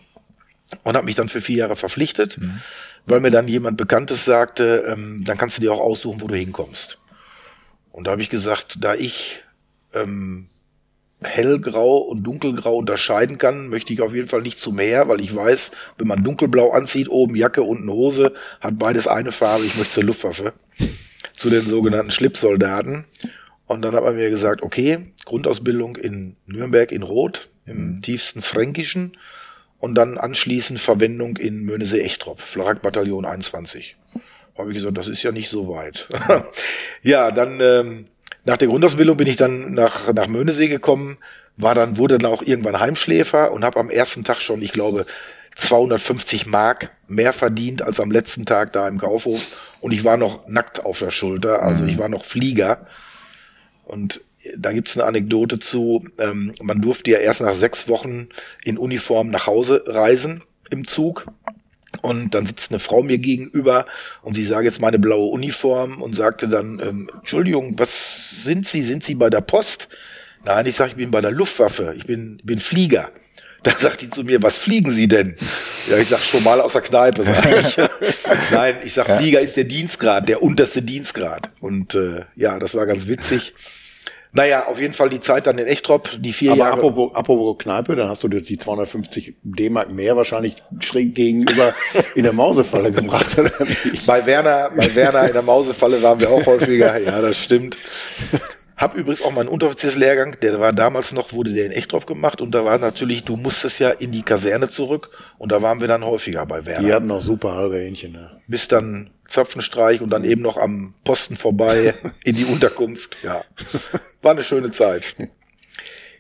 [0.84, 2.62] Und habe mich dann für vier Jahre verpflichtet, mhm.
[3.08, 6.36] weil mir dann jemand Bekanntes sagte, ähm, dann kannst du dir auch aussuchen, wo du
[6.36, 7.00] hinkommst.
[7.92, 9.42] Und da habe ich gesagt, da ich
[9.94, 10.48] ähm,
[11.22, 15.36] hellgrau und dunkelgrau unterscheiden kann, möchte ich auf jeden Fall nicht zu mehr, weil ich
[15.36, 19.96] weiß, wenn man dunkelblau anzieht, oben Jacke, unten Hose, hat beides eine Farbe, ich möchte
[19.96, 20.54] zur Luftwaffe,
[21.36, 23.06] zu den sogenannten Schlipsoldaten.
[23.68, 28.02] Und dann hat man mir gesagt, okay, Grundausbildung in Nürnberg in Rot, im mhm.
[28.02, 29.18] tiefsten Fränkischen
[29.78, 33.96] und dann anschließend Verwendung in Möhnesee-Echtrop, Flak-Bataillon 21.
[34.58, 36.10] Habe ich gesagt, das ist ja nicht so weit.
[37.02, 38.08] ja, dann ähm,
[38.50, 41.18] nach der Grundausbildung bin ich dann nach, nach Möhnesee gekommen,
[41.56, 45.06] war dann, wurde dann auch irgendwann Heimschläfer und habe am ersten Tag schon, ich glaube,
[45.56, 49.46] 250 Mark mehr verdient als am letzten Tag da im Kaufhof.
[49.82, 52.00] Und ich war noch nackt auf der Schulter, also ich mhm.
[52.00, 52.88] war noch Flieger.
[53.86, 54.22] Und
[54.58, 58.30] da gibt's eine Anekdote zu, ähm, man durfte ja erst nach sechs Wochen
[58.64, 61.28] in Uniform nach Hause reisen im Zug.
[62.02, 63.86] Und dann sitzt eine Frau mir gegenüber
[64.22, 68.84] und sie sah jetzt meine blaue Uniform und sagte dann, ähm, Entschuldigung, was sind Sie?
[68.84, 69.90] Sind Sie bei der Post?
[70.46, 73.12] Nein, ich sage, ich bin bei der Luftwaffe, ich bin, bin Flieger.
[73.62, 75.36] Da sagt die zu mir, was fliegen Sie denn?
[75.90, 77.76] Ja, ich sag schon mal aus der Kneipe, sag ich.
[78.52, 81.50] Nein, ich sag, Flieger ist der Dienstgrad, der unterste Dienstgrad.
[81.60, 83.54] Und äh, ja, das war ganz witzig.
[84.32, 86.74] Naja, auf jeden Fall die Zeit dann in Echtrop, die vier Aber Jahre.
[86.74, 91.74] Apropos, apropos Kneipe, dann hast du dir die 250 D-Mark mehr wahrscheinlich schräg gegenüber
[92.16, 94.06] in der Mausefalle gebracht, oder nicht?
[94.06, 97.00] Bei Werner, bei Werner in der Mausefalle waren wir auch häufiger.
[97.00, 97.78] Ja, das stimmt.
[98.80, 102.56] Hab übrigens auch meinen Unteroffizierslehrgang, der war damals noch, wurde der in Echtrop gemacht und
[102.56, 106.06] da war natürlich, du musstest ja in die Kaserne zurück und da waren wir dann
[106.06, 106.88] häufiger bei Werner.
[106.88, 108.40] Die hatten auch super halbe Hähnchen, ne?
[108.48, 113.18] Bis dann Zapfenstreich und dann eben noch am Posten vorbei in die Unterkunft.
[113.22, 113.44] Ja,
[114.22, 115.14] war eine schöne Zeit.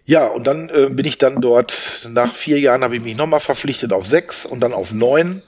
[0.03, 3.39] Ja, und dann äh, bin ich dann dort, nach vier Jahren habe ich mich nochmal
[3.39, 5.43] verpflichtet auf sechs und dann auf neun.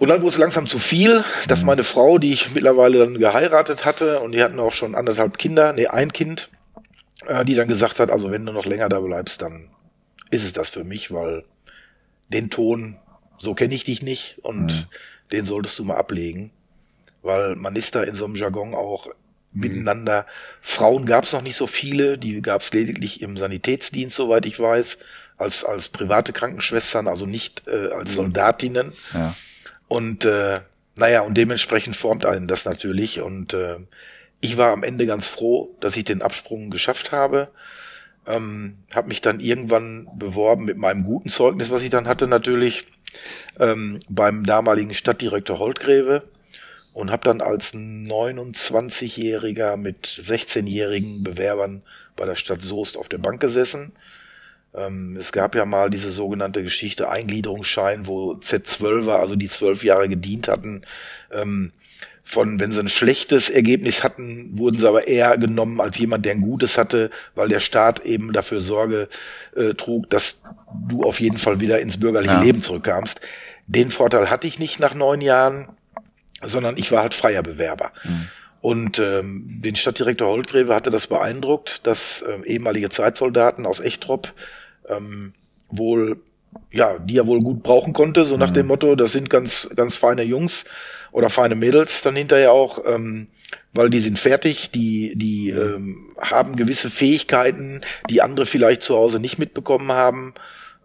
[0.00, 1.66] Und dann wurde es langsam zu viel, dass mhm.
[1.66, 5.74] meine Frau, die ich mittlerweile dann geheiratet hatte, und die hatten auch schon anderthalb Kinder,
[5.74, 6.48] nee, ein Kind,
[7.26, 9.68] äh, die dann gesagt hat, also wenn du noch länger da bleibst, dann
[10.30, 11.44] ist es das für mich, weil
[12.30, 12.96] den Ton,
[13.36, 14.84] so kenne ich dich nicht und mhm.
[15.32, 16.50] den solltest du mal ablegen,
[17.20, 19.06] weil man ist da in so einem Jargon auch
[19.52, 19.60] mhm.
[19.60, 20.24] miteinander.
[20.62, 24.58] Frauen gab es noch nicht so viele, die gab es lediglich im Sanitätsdienst, soweit ich
[24.58, 24.96] weiß,
[25.36, 28.14] als, als private Krankenschwestern, also nicht äh, als mhm.
[28.14, 28.92] Soldatinnen.
[29.12, 29.34] Ja.
[29.90, 30.60] Und äh,
[30.96, 33.22] naja, und dementsprechend formt einen das natürlich.
[33.22, 33.78] Und äh,
[34.40, 37.48] ich war am Ende ganz froh, dass ich den Absprung geschafft habe.
[38.24, 42.86] Ähm, habe mich dann irgendwann beworben mit meinem guten Zeugnis, was ich dann hatte natürlich,
[43.58, 46.22] ähm, beim damaligen Stadtdirektor Holtgräve
[46.92, 51.82] und habe dann als 29-Jähriger mit 16-jährigen Bewerbern
[52.14, 53.90] bei der Stadt Soest auf der Bank gesessen
[54.72, 60.46] es gab ja mal diese sogenannte Geschichte Eingliederungsschein, wo Z12er, also die zwölf Jahre gedient
[60.46, 60.82] hatten,
[61.32, 61.72] ähm,
[62.22, 66.32] von, wenn sie ein schlechtes Ergebnis hatten, wurden sie aber eher genommen als jemand, der
[66.32, 69.08] ein gutes hatte, weil der Staat eben dafür Sorge
[69.56, 70.42] äh, trug, dass
[70.88, 72.42] du auf jeden Fall wieder ins bürgerliche ja.
[72.42, 73.20] Leben zurückkamst.
[73.66, 75.68] Den Vorteil hatte ich nicht nach neun Jahren,
[76.42, 77.90] sondern ich war halt freier Bewerber.
[78.04, 78.28] Mhm.
[78.60, 84.34] Und ähm, den Stadtdirektor Holtgräve hatte das beeindruckt, dass ähm, ehemalige Zeitsoldaten aus Echtrop
[84.90, 85.32] ähm,
[85.68, 86.20] wohl,
[86.72, 88.54] ja, die er wohl gut brauchen konnte, so nach mhm.
[88.54, 90.64] dem Motto, das sind ganz, ganz feine Jungs
[91.12, 93.28] oder feine Mädels dann hinterher auch, ähm,
[93.72, 95.58] weil die sind fertig, die, die mhm.
[95.58, 100.34] ähm, haben gewisse Fähigkeiten, die andere vielleicht zu Hause nicht mitbekommen haben.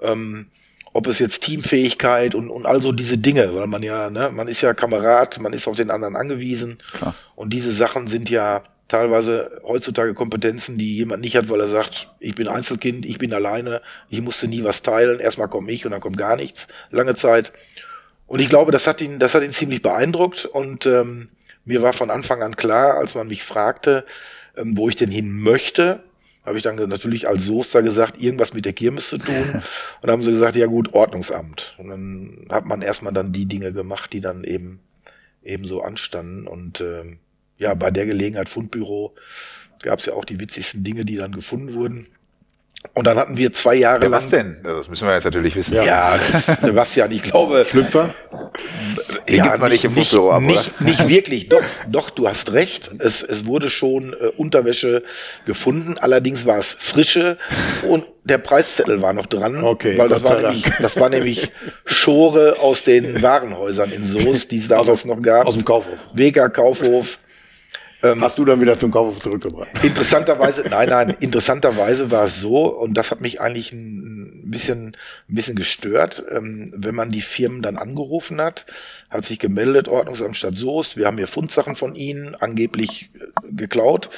[0.02, 0.48] Ähm,
[0.96, 4.62] ob es jetzt Teamfähigkeit und, und also diese Dinge, weil man ja, ne, man ist
[4.62, 6.78] ja Kamerad, man ist auf den anderen angewiesen.
[6.94, 7.16] Klar.
[7.36, 12.10] Und diese Sachen sind ja teilweise heutzutage Kompetenzen, die jemand nicht hat, weil er sagt,
[12.20, 15.92] ich bin Einzelkind, ich bin alleine, ich musste nie was teilen, erstmal komme ich und
[15.92, 17.52] dann kommt gar nichts, lange Zeit.
[18.28, 21.30] Und ich glaube, das hat ihn, das hat ihn ziemlich beeindruckt und ähm,
[21.64, 24.06] mir war von Anfang an klar, als man mich fragte,
[24.56, 26.04] ähm, wo ich denn hin möchte,
[26.46, 29.36] habe ich dann natürlich als Soester gesagt, irgendwas mit der Kirmes zu tun.
[29.54, 29.64] Und
[30.04, 31.74] dann haben sie gesagt, ja gut, Ordnungsamt.
[31.80, 34.80] Und dann hat man erstmal dann die Dinge gemacht, die dann eben
[35.44, 36.48] eben so anstanden.
[36.48, 37.18] Und ähm,
[37.58, 39.16] ja, bei der Gelegenheit Fundbüro
[39.82, 42.08] gab es ja auch die witzigsten Dinge, die dann gefunden wurden.
[42.94, 44.20] Und dann hatten wir zwei Jahre ja, lang.
[44.20, 44.58] Was denn?
[44.64, 45.76] Das müssen wir jetzt natürlich wissen.
[45.76, 47.66] Ja, das, Sebastian, ich glaube.
[47.66, 48.14] Schlüpfer?
[49.28, 51.50] Ja, man nicht im nicht, ab, nicht, nicht wirklich.
[51.50, 52.92] Doch, doch, du hast recht.
[53.00, 55.04] Es, es wurde schon äh, Unterwäsche
[55.46, 55.98] gefunden.
[55.98, 57.38] Allerdings war es frische
[57.88, 59.64] und der Preiszettel war noch dran.
[59.64, 61.50] Okay, weil das war, nämlich, das war nämlich
[61.86, 65.48] Schore aus den Warenhäusern in Soest, die es damals noch gab.
[65.48, 66.10] Aus dem Kaufhof.
[66.14, 67.18] Wega Kaufhof.
[68.06, 69.70] Ähm, Hast du dann wieder zum Kaufhof zurückgebracht?
[69.84, 74.96] Interessanterweise, nein, nein, interessanterweise war es so, und das hat mich eigentlich ein bisschen,
[75.30, 78.66] ein bisschen gestört, ähm, wenn man die Firmen dann angerufen hat,
[79.10, 84.10] hat sich gemeldet, Ordnungsamt Stadt Soest, wir haben hier Fundsachen von Ihnen, angeblich äh, geklaut.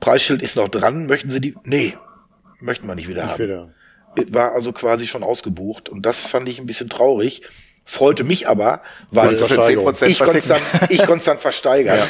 [0.00, 1.54] Preisschild ist noch dran, möchten Sie die?
[1.64, 1.96] Nee,
[2.60, 3.42] möchten wir nicht wieder nicht haben.
[3.44, 3.68] Wieder.
[4.30, 7.42] War also quasi schon ausgebucht und das fand ich ein bisschen traurig.
[7.84, 9.40] Freute mich aber, weil ich
[10.18, 11.98] konnte es dann, ich konnte dann versteigern.
[11.98, 12.06] Ja.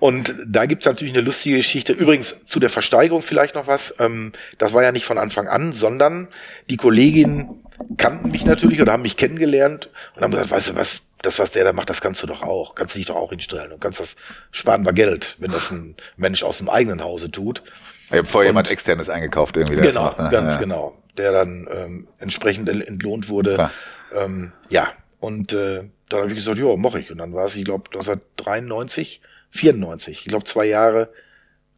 [0.00, 1.92] Und da gibt's natürlich eine lustige Geschichte.
[1.92, 3.94] Übrigens zu der Versteigerung vielleicht noch was.
[3.98, 6.28] Ähm, das war ja nicht von Anfang an, sondern
[6.70, 7.62] die Kolleginnen
[7.98, 11.50] kannten mich natürlich oder haben mich kennengelernt und haben gesagt, weißt du was, das, was
[11.50, 12.74] der da macht, das kannst du doch auch.
[12.74, 14.16] Kannst du dich doch auch hinstellen und kannst das
[14.52, 17.62] sparen wir Geld, wenn das ein Mensch aus dem eigenen Hause tut.
[18.10, 19.82] Ich habe vorher jemand externes eingekauft irgendwie.
[19.82, 20.28] Genau, macht, ne?
[20.30, 20.60] ganz ja.
[20.60, 20.96] genau.
[21.18, 23.70] Der dann ähm, entsprechend entlohnt wurde.
[24.14, 24.88] Ähm, ja,
[25.20, 27.10] und äh, dann habe ich gesagt, ja, mach ich.
[27.10, 30.18] Und dann war es, ich glaube, 1993 94.
[30.18, 31.10] Ich glaube zwei Jahre,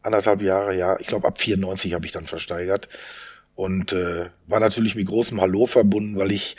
[0.03, 0.99] anderthalb Jahre, ja.
[1.01, 2.89] Ich glaube ab 94 habe ich dann versteigert.
[3.55, 6.57] Und äh, war natürlich mit großem Hallo verbunden, weil ich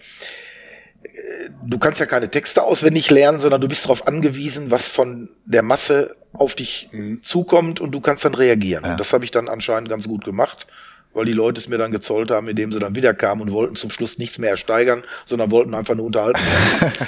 [1.03, 5.29] äh, du kannst ja keine Texte auswendig lernen, sondern du bist darauf angewiesen, was von
[5.45, 6.89] der Masse auf dich
[7.21, 8.83] zukommt und du kannst dann reagieren.
[8.83, 8.91] Ja.
[8.91, 10.67] Und das habe ich dann anscheinend ganz gut gemacht,
[11.13, 13.75] weil die Leute es mir dann gezollt haben, indem sie dann wieder kamen und wollten
[13.75, 16.93] zum Schluss nichts mehr ersteigern, sondern wollten einfach nur unterhalten werden.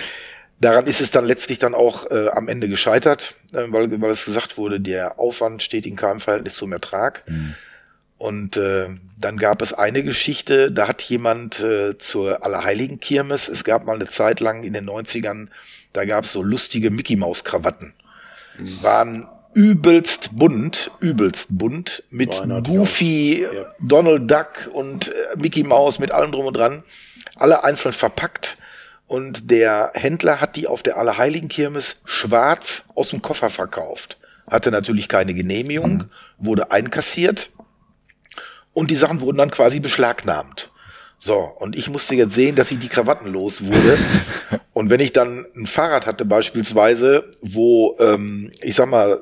[0.60, 4.26] Daran ist es dann letztlich dann auch äh, am Ende gescheitert, äh, weil, weil es
[4.26, 7.24] gesagt wurde, der Aufwand steht in keinem Verhältnis zum Ertrag.
[7.28, 7.56] Mhm.
[8.18, 8.88] Und äh,
[9.20, 13.96] dann gab es eine Geschichte, da hat jemand äh, zur Allerheiligen Kirmes, es gab mal
[13.96, 15.50] eine Zeit lang in den 90ern,
[15.92, 17.94] da gab es so lustige Mickey Maus Krawatten.
[18.58, 18.84] Mhm.
[18.84, 22.32] Waren übelst bunt, übelst bunt, mit
[22.64, 23.50] Goofy, ja.
[23.80, 26.84] Donald Duck und äh, Mickey Maus, mit allem drum und dran,
[27.36, 28.58] alle einzeln verpackt
[29.08, 34.18] und der Händler hat die auf der Allerheiligenkirmes schwarz aus dem Koffer verkauft.
[34.50, 36.06] Hatte natürlich keine Genehmigung,
[36.38, 37.52] wurde einkassiert
[38.74, 40.72] und die Sachen wurden dann quasi beschlagnahmt.
[41.20, 43.98] So, und ich musste jetzt sehen, dass ich die Krawatten los wurde.
[44.74, 49.22] Und wenn ich dann ein Fahrrad hatte beispielsweise, wo, ähm, ich sag mal,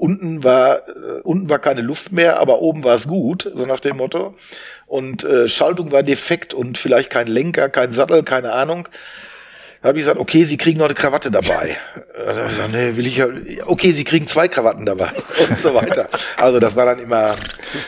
[0.00, 3.80] unten war, äh, unten war keine Luft mehr, aber oben war es gut, so nach
[3.80, 4.34] dem Motto.
[4.86, 8.88] Und äh, Schaltung war defekt und vielleicht kein Lenker, kein Sattel, keine Ahnung.
[9.88, 11.78] Da habe ich gesagt, okay, Sie kriegen noch eine Krawatte dabei.
[12.12, 13.26] Gesagt, nee, will ich ja.
[13.64, 15.10] Okay, Sie kriegen zwei Krawatten dabei
[15.48, 16.10] und so weiter.
[16.36, 17.34] Also das war dann immer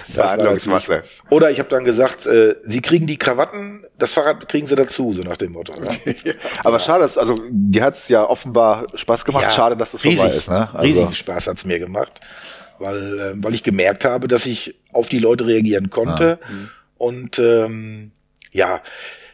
[0.08, 1.02] Verhandlungsmasse.
[1.28, 5.12] Oder ich habe dann gesagt, äh, Sie kriegen die Krawatten, das Fahrrad kriegen Sie dazu,
[5.12, 5.78] so nach dem Motto.
[5.78, 5.88] Ne?
[6.24, 6.32] ja.
[6.64, 9.44] Aber schade, dass, also die hat's ja offenbar Spaß gemacht.
[9.44, 10.48] Ja, schade, dass das riesig, vorbei ist.
[10.48, 10.70] Ne?
[10.72, 10.78] Also.
[10.78, 12.18] Riesigen Spaß hat's mir gemacht,
[12.78, 16.48] weil äh, weil ich gemerkt habe, dass ich auf die Leute reagieren konnte ah.
[16.96, 18.12] und ähm,
[18.52, 18.80] ja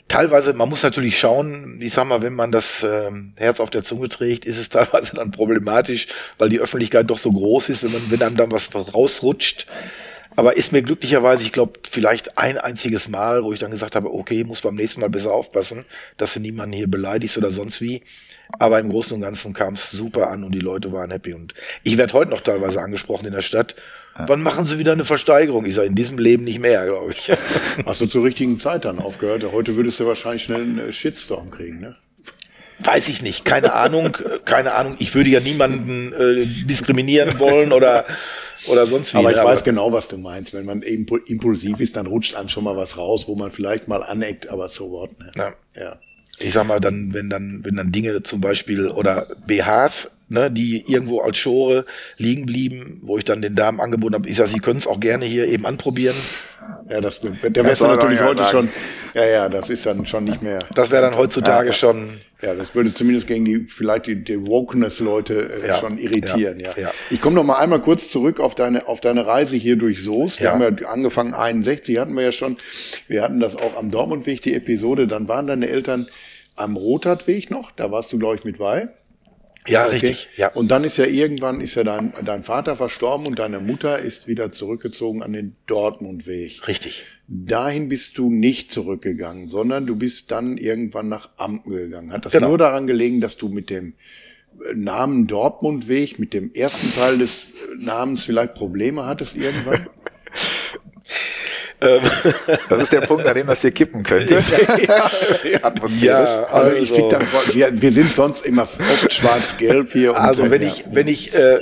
[0.09, 3.85] teilweise, man muss natürlich schauen, ich sag mal, wenn man das ähm, Herz auf der
[3.85, 6.07] Zunge trägt, ist es teilweise dann problematisch,
[6.39, 9.67] weil die Öffentlichkeit doch so groß ist, wenn man, wenn einem dann was rausrutscht.
[10.39, 14.13] Aber ist mir glücklicherweise, ich glaube, vielleicht ein einziges Mal, wo ich dann gesagt habe,
[14.13, 15.87] okay, muss beim nächsten Mal besser aufpassen,
[16.19, 18.03] dass du niemanden hier beleidigst oder sonst wie.
[18.59, 21.33] Aber im Großen und Ganzen kam es super an und die Leute waren happy.
[21.33, 23.77] Und ich werde heute noch teilweise angesprochen in der Stadt
[24.27, 25.65] Wann machen Sie wieder eine Versteigerung?
[25.67, 27.31] Ich sage, in diesem Leben nicht mehr, glaube ich.
[27.87, 29.45] Hast du zur richtigen Zeit dann aufgehört?
[29.53, 31.97] Heute würdest du wahrscheinlich schnell einen Shitstorm kriegen, ne?
[32.79, 34.97] Weiß ich nicht, keine Ahnung, keine Ahnung.
[34.99, 38.05] Ich würde ja niemanden äh, diskriminieren wollen oder
[38.69, 39.19] oder sonst wie.
[39.19, 40.53] Aber ich weiß genau, was du meinst.
[40.55, 43.89] Wenn man eben impulsiv ist, dann rutscht einem schon mal was raus, wo man vielleicht
[43.89, 45.19] mal aneckt, aber so what.
[45.19, 45.33] Ne?
[45.37, 45.55] Ja.
[45.75, 45.99] ja.
[46.39, 50.85] Ich sag mal, dann, wenn dann, wenn dann Dinge zum Beispiel oder BHs ne, die
[50.87, 51.85] irgendwo als Schore
[52.17, 55.01] liegen blieben, wo ich dann den Damen angeboten habe, ich sage, sie können es auch
[55.01, 56.17] gerne hier eben anprobieren.
[56.89, 58.51] Ja, das, der du natürlich heute sagen.
[58.51, 58.69] schon,
[59.15, 60.59] ja, ja, das ist dann schon nicht mehr.
[60.75, 62.09] Das wäre dann heutzutage ja, schon.
[62.43, 66.71] Ja, das würde zumindest gegen die, vielleicht die, die Wokeness-Leute äh, ja, schon irritieren, ja.
[66.77, 66.91] ja.
[67.11, 70.41] Ich komme noch mal einmal kurz zurück auf deine, auf deine Reise hier durch Soest.
[70.41, 72.59] Wir haben ja angefangen, 61 hatten wir ja schon.
[73.09, 75.07] Wir hatten das auch am Dortmundweg, die Episode.
[75.07, 76.09] Dann waren deine Eltern
[76.57, 78.89] am Rotatweg noch, da warst du, glaube ich, mit bei.
[79.69, 79.93] Ja, okay.
[79.93, 80.29] richtig.
[80.37, 80.49] Ja.
[80.49, 84.27] Und dann ist ja irgendwann ist ja dein, dein Vater verstorben und deine Mutter ist
[84.27, 86.67] wieder zurückgezogen an den Dortmundweg.
[86.69, 87.05] Richtig.
[87.29, 92.13] Dahin bist du nicht zurückgegangen, sondern du bist dann irgendwann nach Amten gegangen.
[92.13, 92.49] Hat das genau.
[92.49, 93.95] nur daran gelegen, dass du mit dem
[94.61, 99.87] äh, Namen Dortmundweg, mit dem ersten Teil des Namens vielleicht Probleme hattest irgendwann?
[101.81, 102.01] Ähm,
[102.69, 104.35] das ist der Punkt, an dem das hier kippen könnte.
[104.87, 105.11] ja,
[105.45, 110.17] ja, also, also ich finde dann, wir, wir sind sonst immer oft schwarz-gelb hier.
[110.19, 111.61] also wenn ich, wenn ich, äh,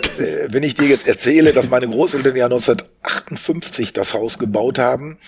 [0.49, 5.19] wenn ich dir jetzt erzähle, dass meine Großeltern ja 1958 das Haus gebaut haben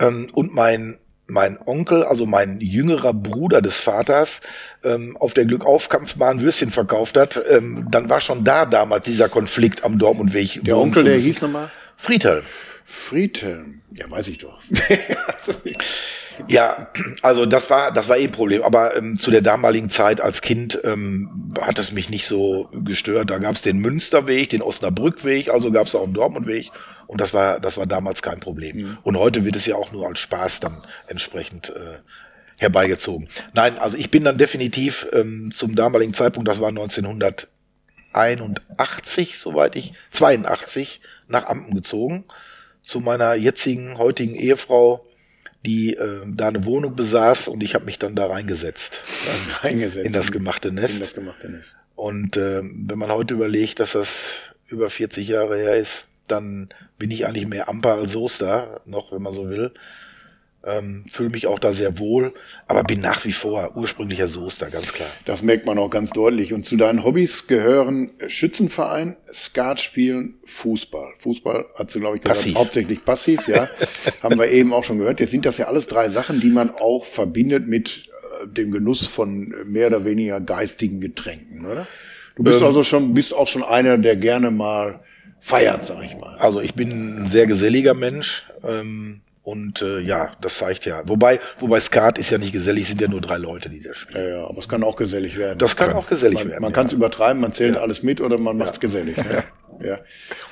[0.00, 0.98] ähm, und mein
[1.30, 4.40] mein Onkel, also mein jüngerer Bruder des Vaters,
[4.82, 9.84] ähm, auf der Glückaufkampfbahn Würstchen verkauft hat, ähm, dann war schon da damals dieser Konflikt
[9.84, 10.60] am Dortmundweg.
[10.64, 11.70] Der Onkel, der hieß nochmal?
[11.98, 12.44] Friedhelm.
[12.90, 14.62] Friedhelm, ja, weiß ich doch.
[16.48, 16.88] ja,
[17.20, 18.62] also das war das war eh ein Problem.
[18.62, 23.28] Aber ähm, zu der damaligen Zeit als Kind ähm, hat es mich nicht so gestört.
[23.28, 26.70] Da gab es den Münsterweg, den Osnabrückweg, also gab es auch einen Dortmundweg.
[27.06, 28.78] Und das war das war damals kein Problem.
[28.78, 28.96] Mhm.
[29.02, 31.98] Und heute wird es ja auch nur als Spaß dann entsprechend äh,
[32.56, 33.28] herbeigezogen.
[33.52, 39.92] Nein, also ich bin dann definitiv ähm, zum damaligen Zeitpunkt, das war 1981, soweit ich
[40.10, 42.24] 82 nach Ampen gezogen
[42.88, 45.06] zu meiner jetzigen, heutigen Ehefrau,
[45.66, 49.02] die äh, da eine Wohnung besaß und ich habe mich dann da reingesetzt.
[49.62, 50.06] reingesetzt.
[50.06, 50.94] In das gemachte Nest.
[50.94, 51.76] In das gemachte Nest.
[51.96, 54.36] Und äh, wenn man heute überlegt, dass das
[54.68, 59.20] über 40 Jahre her ist, dann bin ich eigentlich mehr Amper als Soester, noch, wenn
[59.20, 59.72] man so will
[60.64, 62.34] ähm, fühle mich auch da sehr wohl,
[62.66, 65.08] aber bin nach wie vor ursprünglicher Soester, ganz klar.
[65.24, 66.52] Das merkt man auch ganz deutlich.
[66.52, 71.12] Und zu deinen Hobbys gehören Schützenverein, Skat spielen, Fußball.
[71.18, 72.54] Fußball hat sie, glaube ich, gesagt, passiv.
[72.56, 73.68] hauptsächlich passiv, ja.
[74.22, 75.20] Haben wir eben auch schon gehört.
[75.20, 78.08] Jetzt sind das ja alles drei Sachen, die man auch verbindet mit
[78.42, 81.86] äh, dem Genuss von mehr oder weniger geistigen Getränken, oder?
[82.34, 85.00] Du bist ähm, also schon, bist auch schon einer, der gerne mal
[85.38, 86.36] feiert, sag ich mal.
[86.38, 88.44] Also ich bin ein sehr geselliger Mensch.
[88.64, 91.00] Ähm, und äh, ja, das zeigt ja.
[91.06, 94.22] Wobei, wobei Skat ist ja nicht gesellig, sind ja nur drei Leute, die das spielen.
[94.22, 95.58] Ja, ja aber es kann auch gesellig werden.
[95.58, 96.60] Das kann, kann auch gesellig man, werden.
[96.60, 96.74] Man ja.
[96.74, 97.80] kann es übertreiben, man zählt ja.
[97.80, 99.16] alles mit oder man macht es gesellig.
[99.16, 99.44] Ne?
[99.80, 100.00] ja.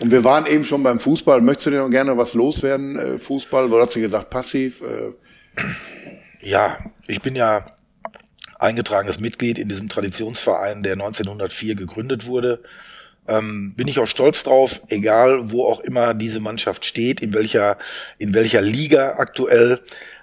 [0.01, 1.43] Und wir waren eben schon beim Fußball.
[1.43, 3.69] Möchtest du denn noch gerne was loswerden, äh, Fußball?
[3.69, 4.81] Du hast du gesagt, passiv.
[4.81, 5.13] Äh.
[6.41, 7.77] Ja, ich bin ja
[8.59, 12.63] eingetragenes Mitglied in diesem Traditionsverein, der 1904 gegründet wurde
[13.29, 17.79] ähm, bin ich auch stolz drauf, egal wo auch immer diese Mannschaft steht, in welcher,
[18.19, 19.81] in welcher Liga aktuell.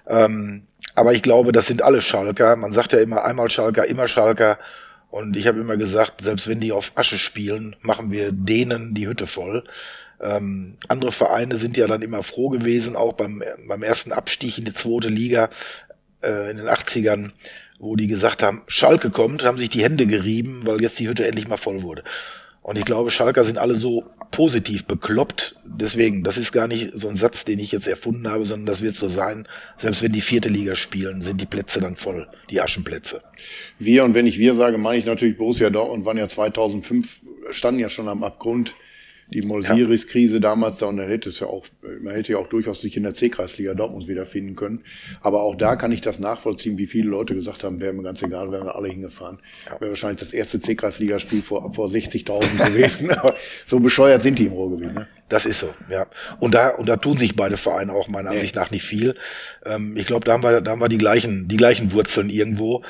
[0.08, 0.64] Ähm,
[0.96, 2.56] aber ich glaube, das sind alle Schalker.
[2.56, 4.60] Man sagt ja immer einmal Schalker, immer Schalker.
[5.10, 9.08] Und ich habe immer gesagt, selbst wenn die auf Asche spielen, machen wir denen die
[9.08, 9.64] Hütte voll.
[10.20, 14.66] Ähm, andere Vereine sind ja dann immer froh gewesen, auch beim, beim ersten Abstieg in
[14.66, 15.50] die zweite Liga
[16.24, 17.32] äh, in den 80ern,
[17.80, 21.28] wo die gesagt haben, Schalke kommt, haben sich die Hände gerieben, weil jetzt die Hütte
[21.28, 22.04] endlich mal voll wurde.
[22.64, 25.58] Und ich glaube, Schalker sind alle so positiv bekloppt.
[25.66, 28.82] Deswegen, das ist gar nicht so ein Satz, den ich jetzt erfunden habe, sondern das
[28.82, 29.48] wird so sein.
[29.78, 33.22] Selbst wenn die vierte Liga spielen, sind die Plätze dann voll, die Aschenplätze.
[33.80, 37.22] Wir, und wenn ich wir sage, meine ich natürlich Borussia Dortmund, waren ja 2005,
[37.52, 38.76] standen ja schon am Abgrund
[39.28, 41.66] die Molsiris-Krise damals da und dann hätte es ja auch,
[42.02, 44.84] man hätte ja auch durchaus sich in der C-Kreisliga Dortmund wiederfinden können.
[45.22, 48.22] Aber auch da kann ich das nachvollziehen, wie viele Leute gesagt haben, wäre mir ganz
[48.22, 49.40] egal, wären wir alle hingefahren.
[49.66, 49.80] Ja.
[49.80, 53.12] Wäre wahrscheinlich das erste C-Kreisligaspiel vor, vor 60.000 gewesen.
[53.18, 54.94] Aber so bescheuert sind die im Ruhrgebiet.
[54.94, 55.08] Ne?
[55.30, 56.08] Das ist so, ja.
[56.40, 59.16] Und da, und da tun sich beide Vereine auch meiner Ansicht nach nicht viel.
[59.66, 62.84] Ähm, ich glaube, da haben wir, da haben wir die gleichen, die gleichen Wurzeln irgendwo.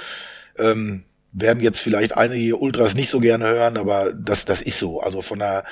[0.57, 5.01] Ähm, werden jetzt vielleicht einige Ultras nicht so gerne hören, aber das, das ist so.
[5.01, 5.63] Also von der,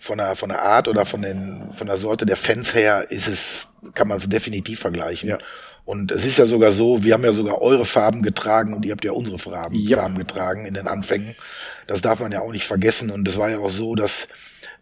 [0.00, 3.28] von der, von der Art oder von, den, von der Sorte der Fans her ist
[3.28, 5.28] es, kann man es definitiv vergleichen.
[5.28, 5.38] Ja.
[5.84, 8.92] Und es ist ja sogar so, wir haben ja sogar eure Farben getragen und ihr
[8.92, 9.98] habt ja unsere Farben, ja.
[9.98, 11.34] Farben getragen in den Anfängen.
[11.86, 13.10] Das darf man ja auch nicht vergessen.
[13.10, 14.28] Und es war ja auch so, dass,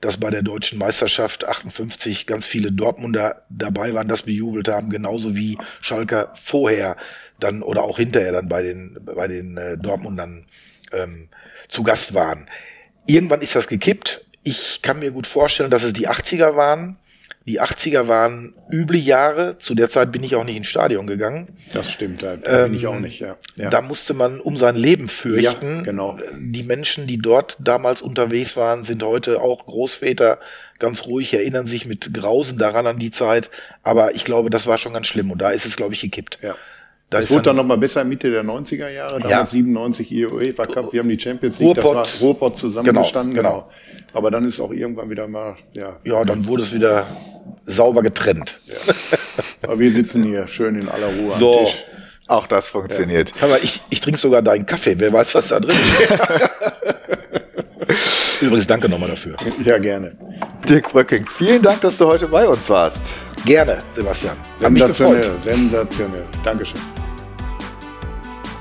[0.01, 5.35] dass bei der deutschen Meisterschaft 58 ganz viele Dortmunder dabei waren, das bejubelt haben, genauso
[5.35, 6.97] wie Schalker vorher
[7.41, 10.47] dann oder auch hinterher dann bei den, bei den äh, Dortmundern
[10.93, 11.29] ähm,
[11.69, 12.49] zu Gast waren.
[13.07, 16.97] Irgendwann ist das gekippt ich kann mir gut vorstellen, dass es die 80er waren.
[17.47, 19.59] Die 80er waren üble Jahre.
[19.59, 21.49] Zu der Zeit bin ich auch nicht ins Stadion gegangen.
[21.73, 23.37] Das stimmt, da, ähm, bin ich auch nicht, ja.
[23.57, 23.71] ja.
[23.71, 25.77] Da musste man um sein Leben fürchten.
[25.77, 26.19] Ja, genau.
[26.35, 30.39] Die Menschen, die dort damals unterwegs waren, sind heute auch Großväter
[30.79, 33.51] ganz ruhig, erinnern sich mit Grausen daran an die Zeit.
[33.83, 36.39] Aber ich glaube, das war schon ganz schlimm und da ist es, glaube ich, gekippt.
[36.43, 36.55] Ja.
[37.11, 39.47] Da Das wurde dann- nochmal besser Mitte der 90er Jahre, damals Ja.
[39.47, 41.97] 97 ihr UEFA Cup, wir haben die Champions League, Ruhrpott.
[42.07, 43.69] das war Ruhrpott zusammengestanden, Genau, genau,
[44.13, 47.07] Aber dann ist auch irgendwann wieder mal, ja, Ja, dann wurde es wieder
[47.65, 48.61] sauber getrennt.
[49.63, 51.59] aber wir sitzen hier schön in aller Ruhe So.
[51.61, 51.85] am Tisch.
[52.27, 53.33] Auch das funktioniert.
[53.39, 54.95] Hör mal, ich, ich trinke sogar deinen Kaffee.
[54.99, 56.13] Wer weiß, was da drin ist.
[58.43, 59.35] Übrigens, danke nochmal dafür.
[59.65, 60.13] Ja, gerne.
[60.69, 63.15] Dirk Bröcking, vielen Dank, dass du heute bei uns warst.
[63.45, 64.37] Gerne, Sebastian.
[64.57, 66.25] Sensationell, sensationell.
[66.45, 66.81] Dankeschön.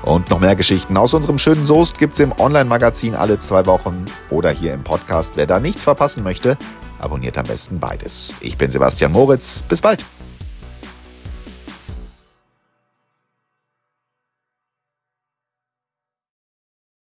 [0.02, 4.50] Und noch mehr Geschichten aus unserem schönen Soest gibt's im Online-Magazin alle zwei Wochen oder
[4.50, 5.36] hier im Podcast.
[5.36, 6.56] Wer da nichts verpassen möchte,
[6.98, 8.34] abonniert am besten beides.
[8.40, 9.62] Ich bin Sebastian Moritz.
[9.62, 10.04] Bis bald.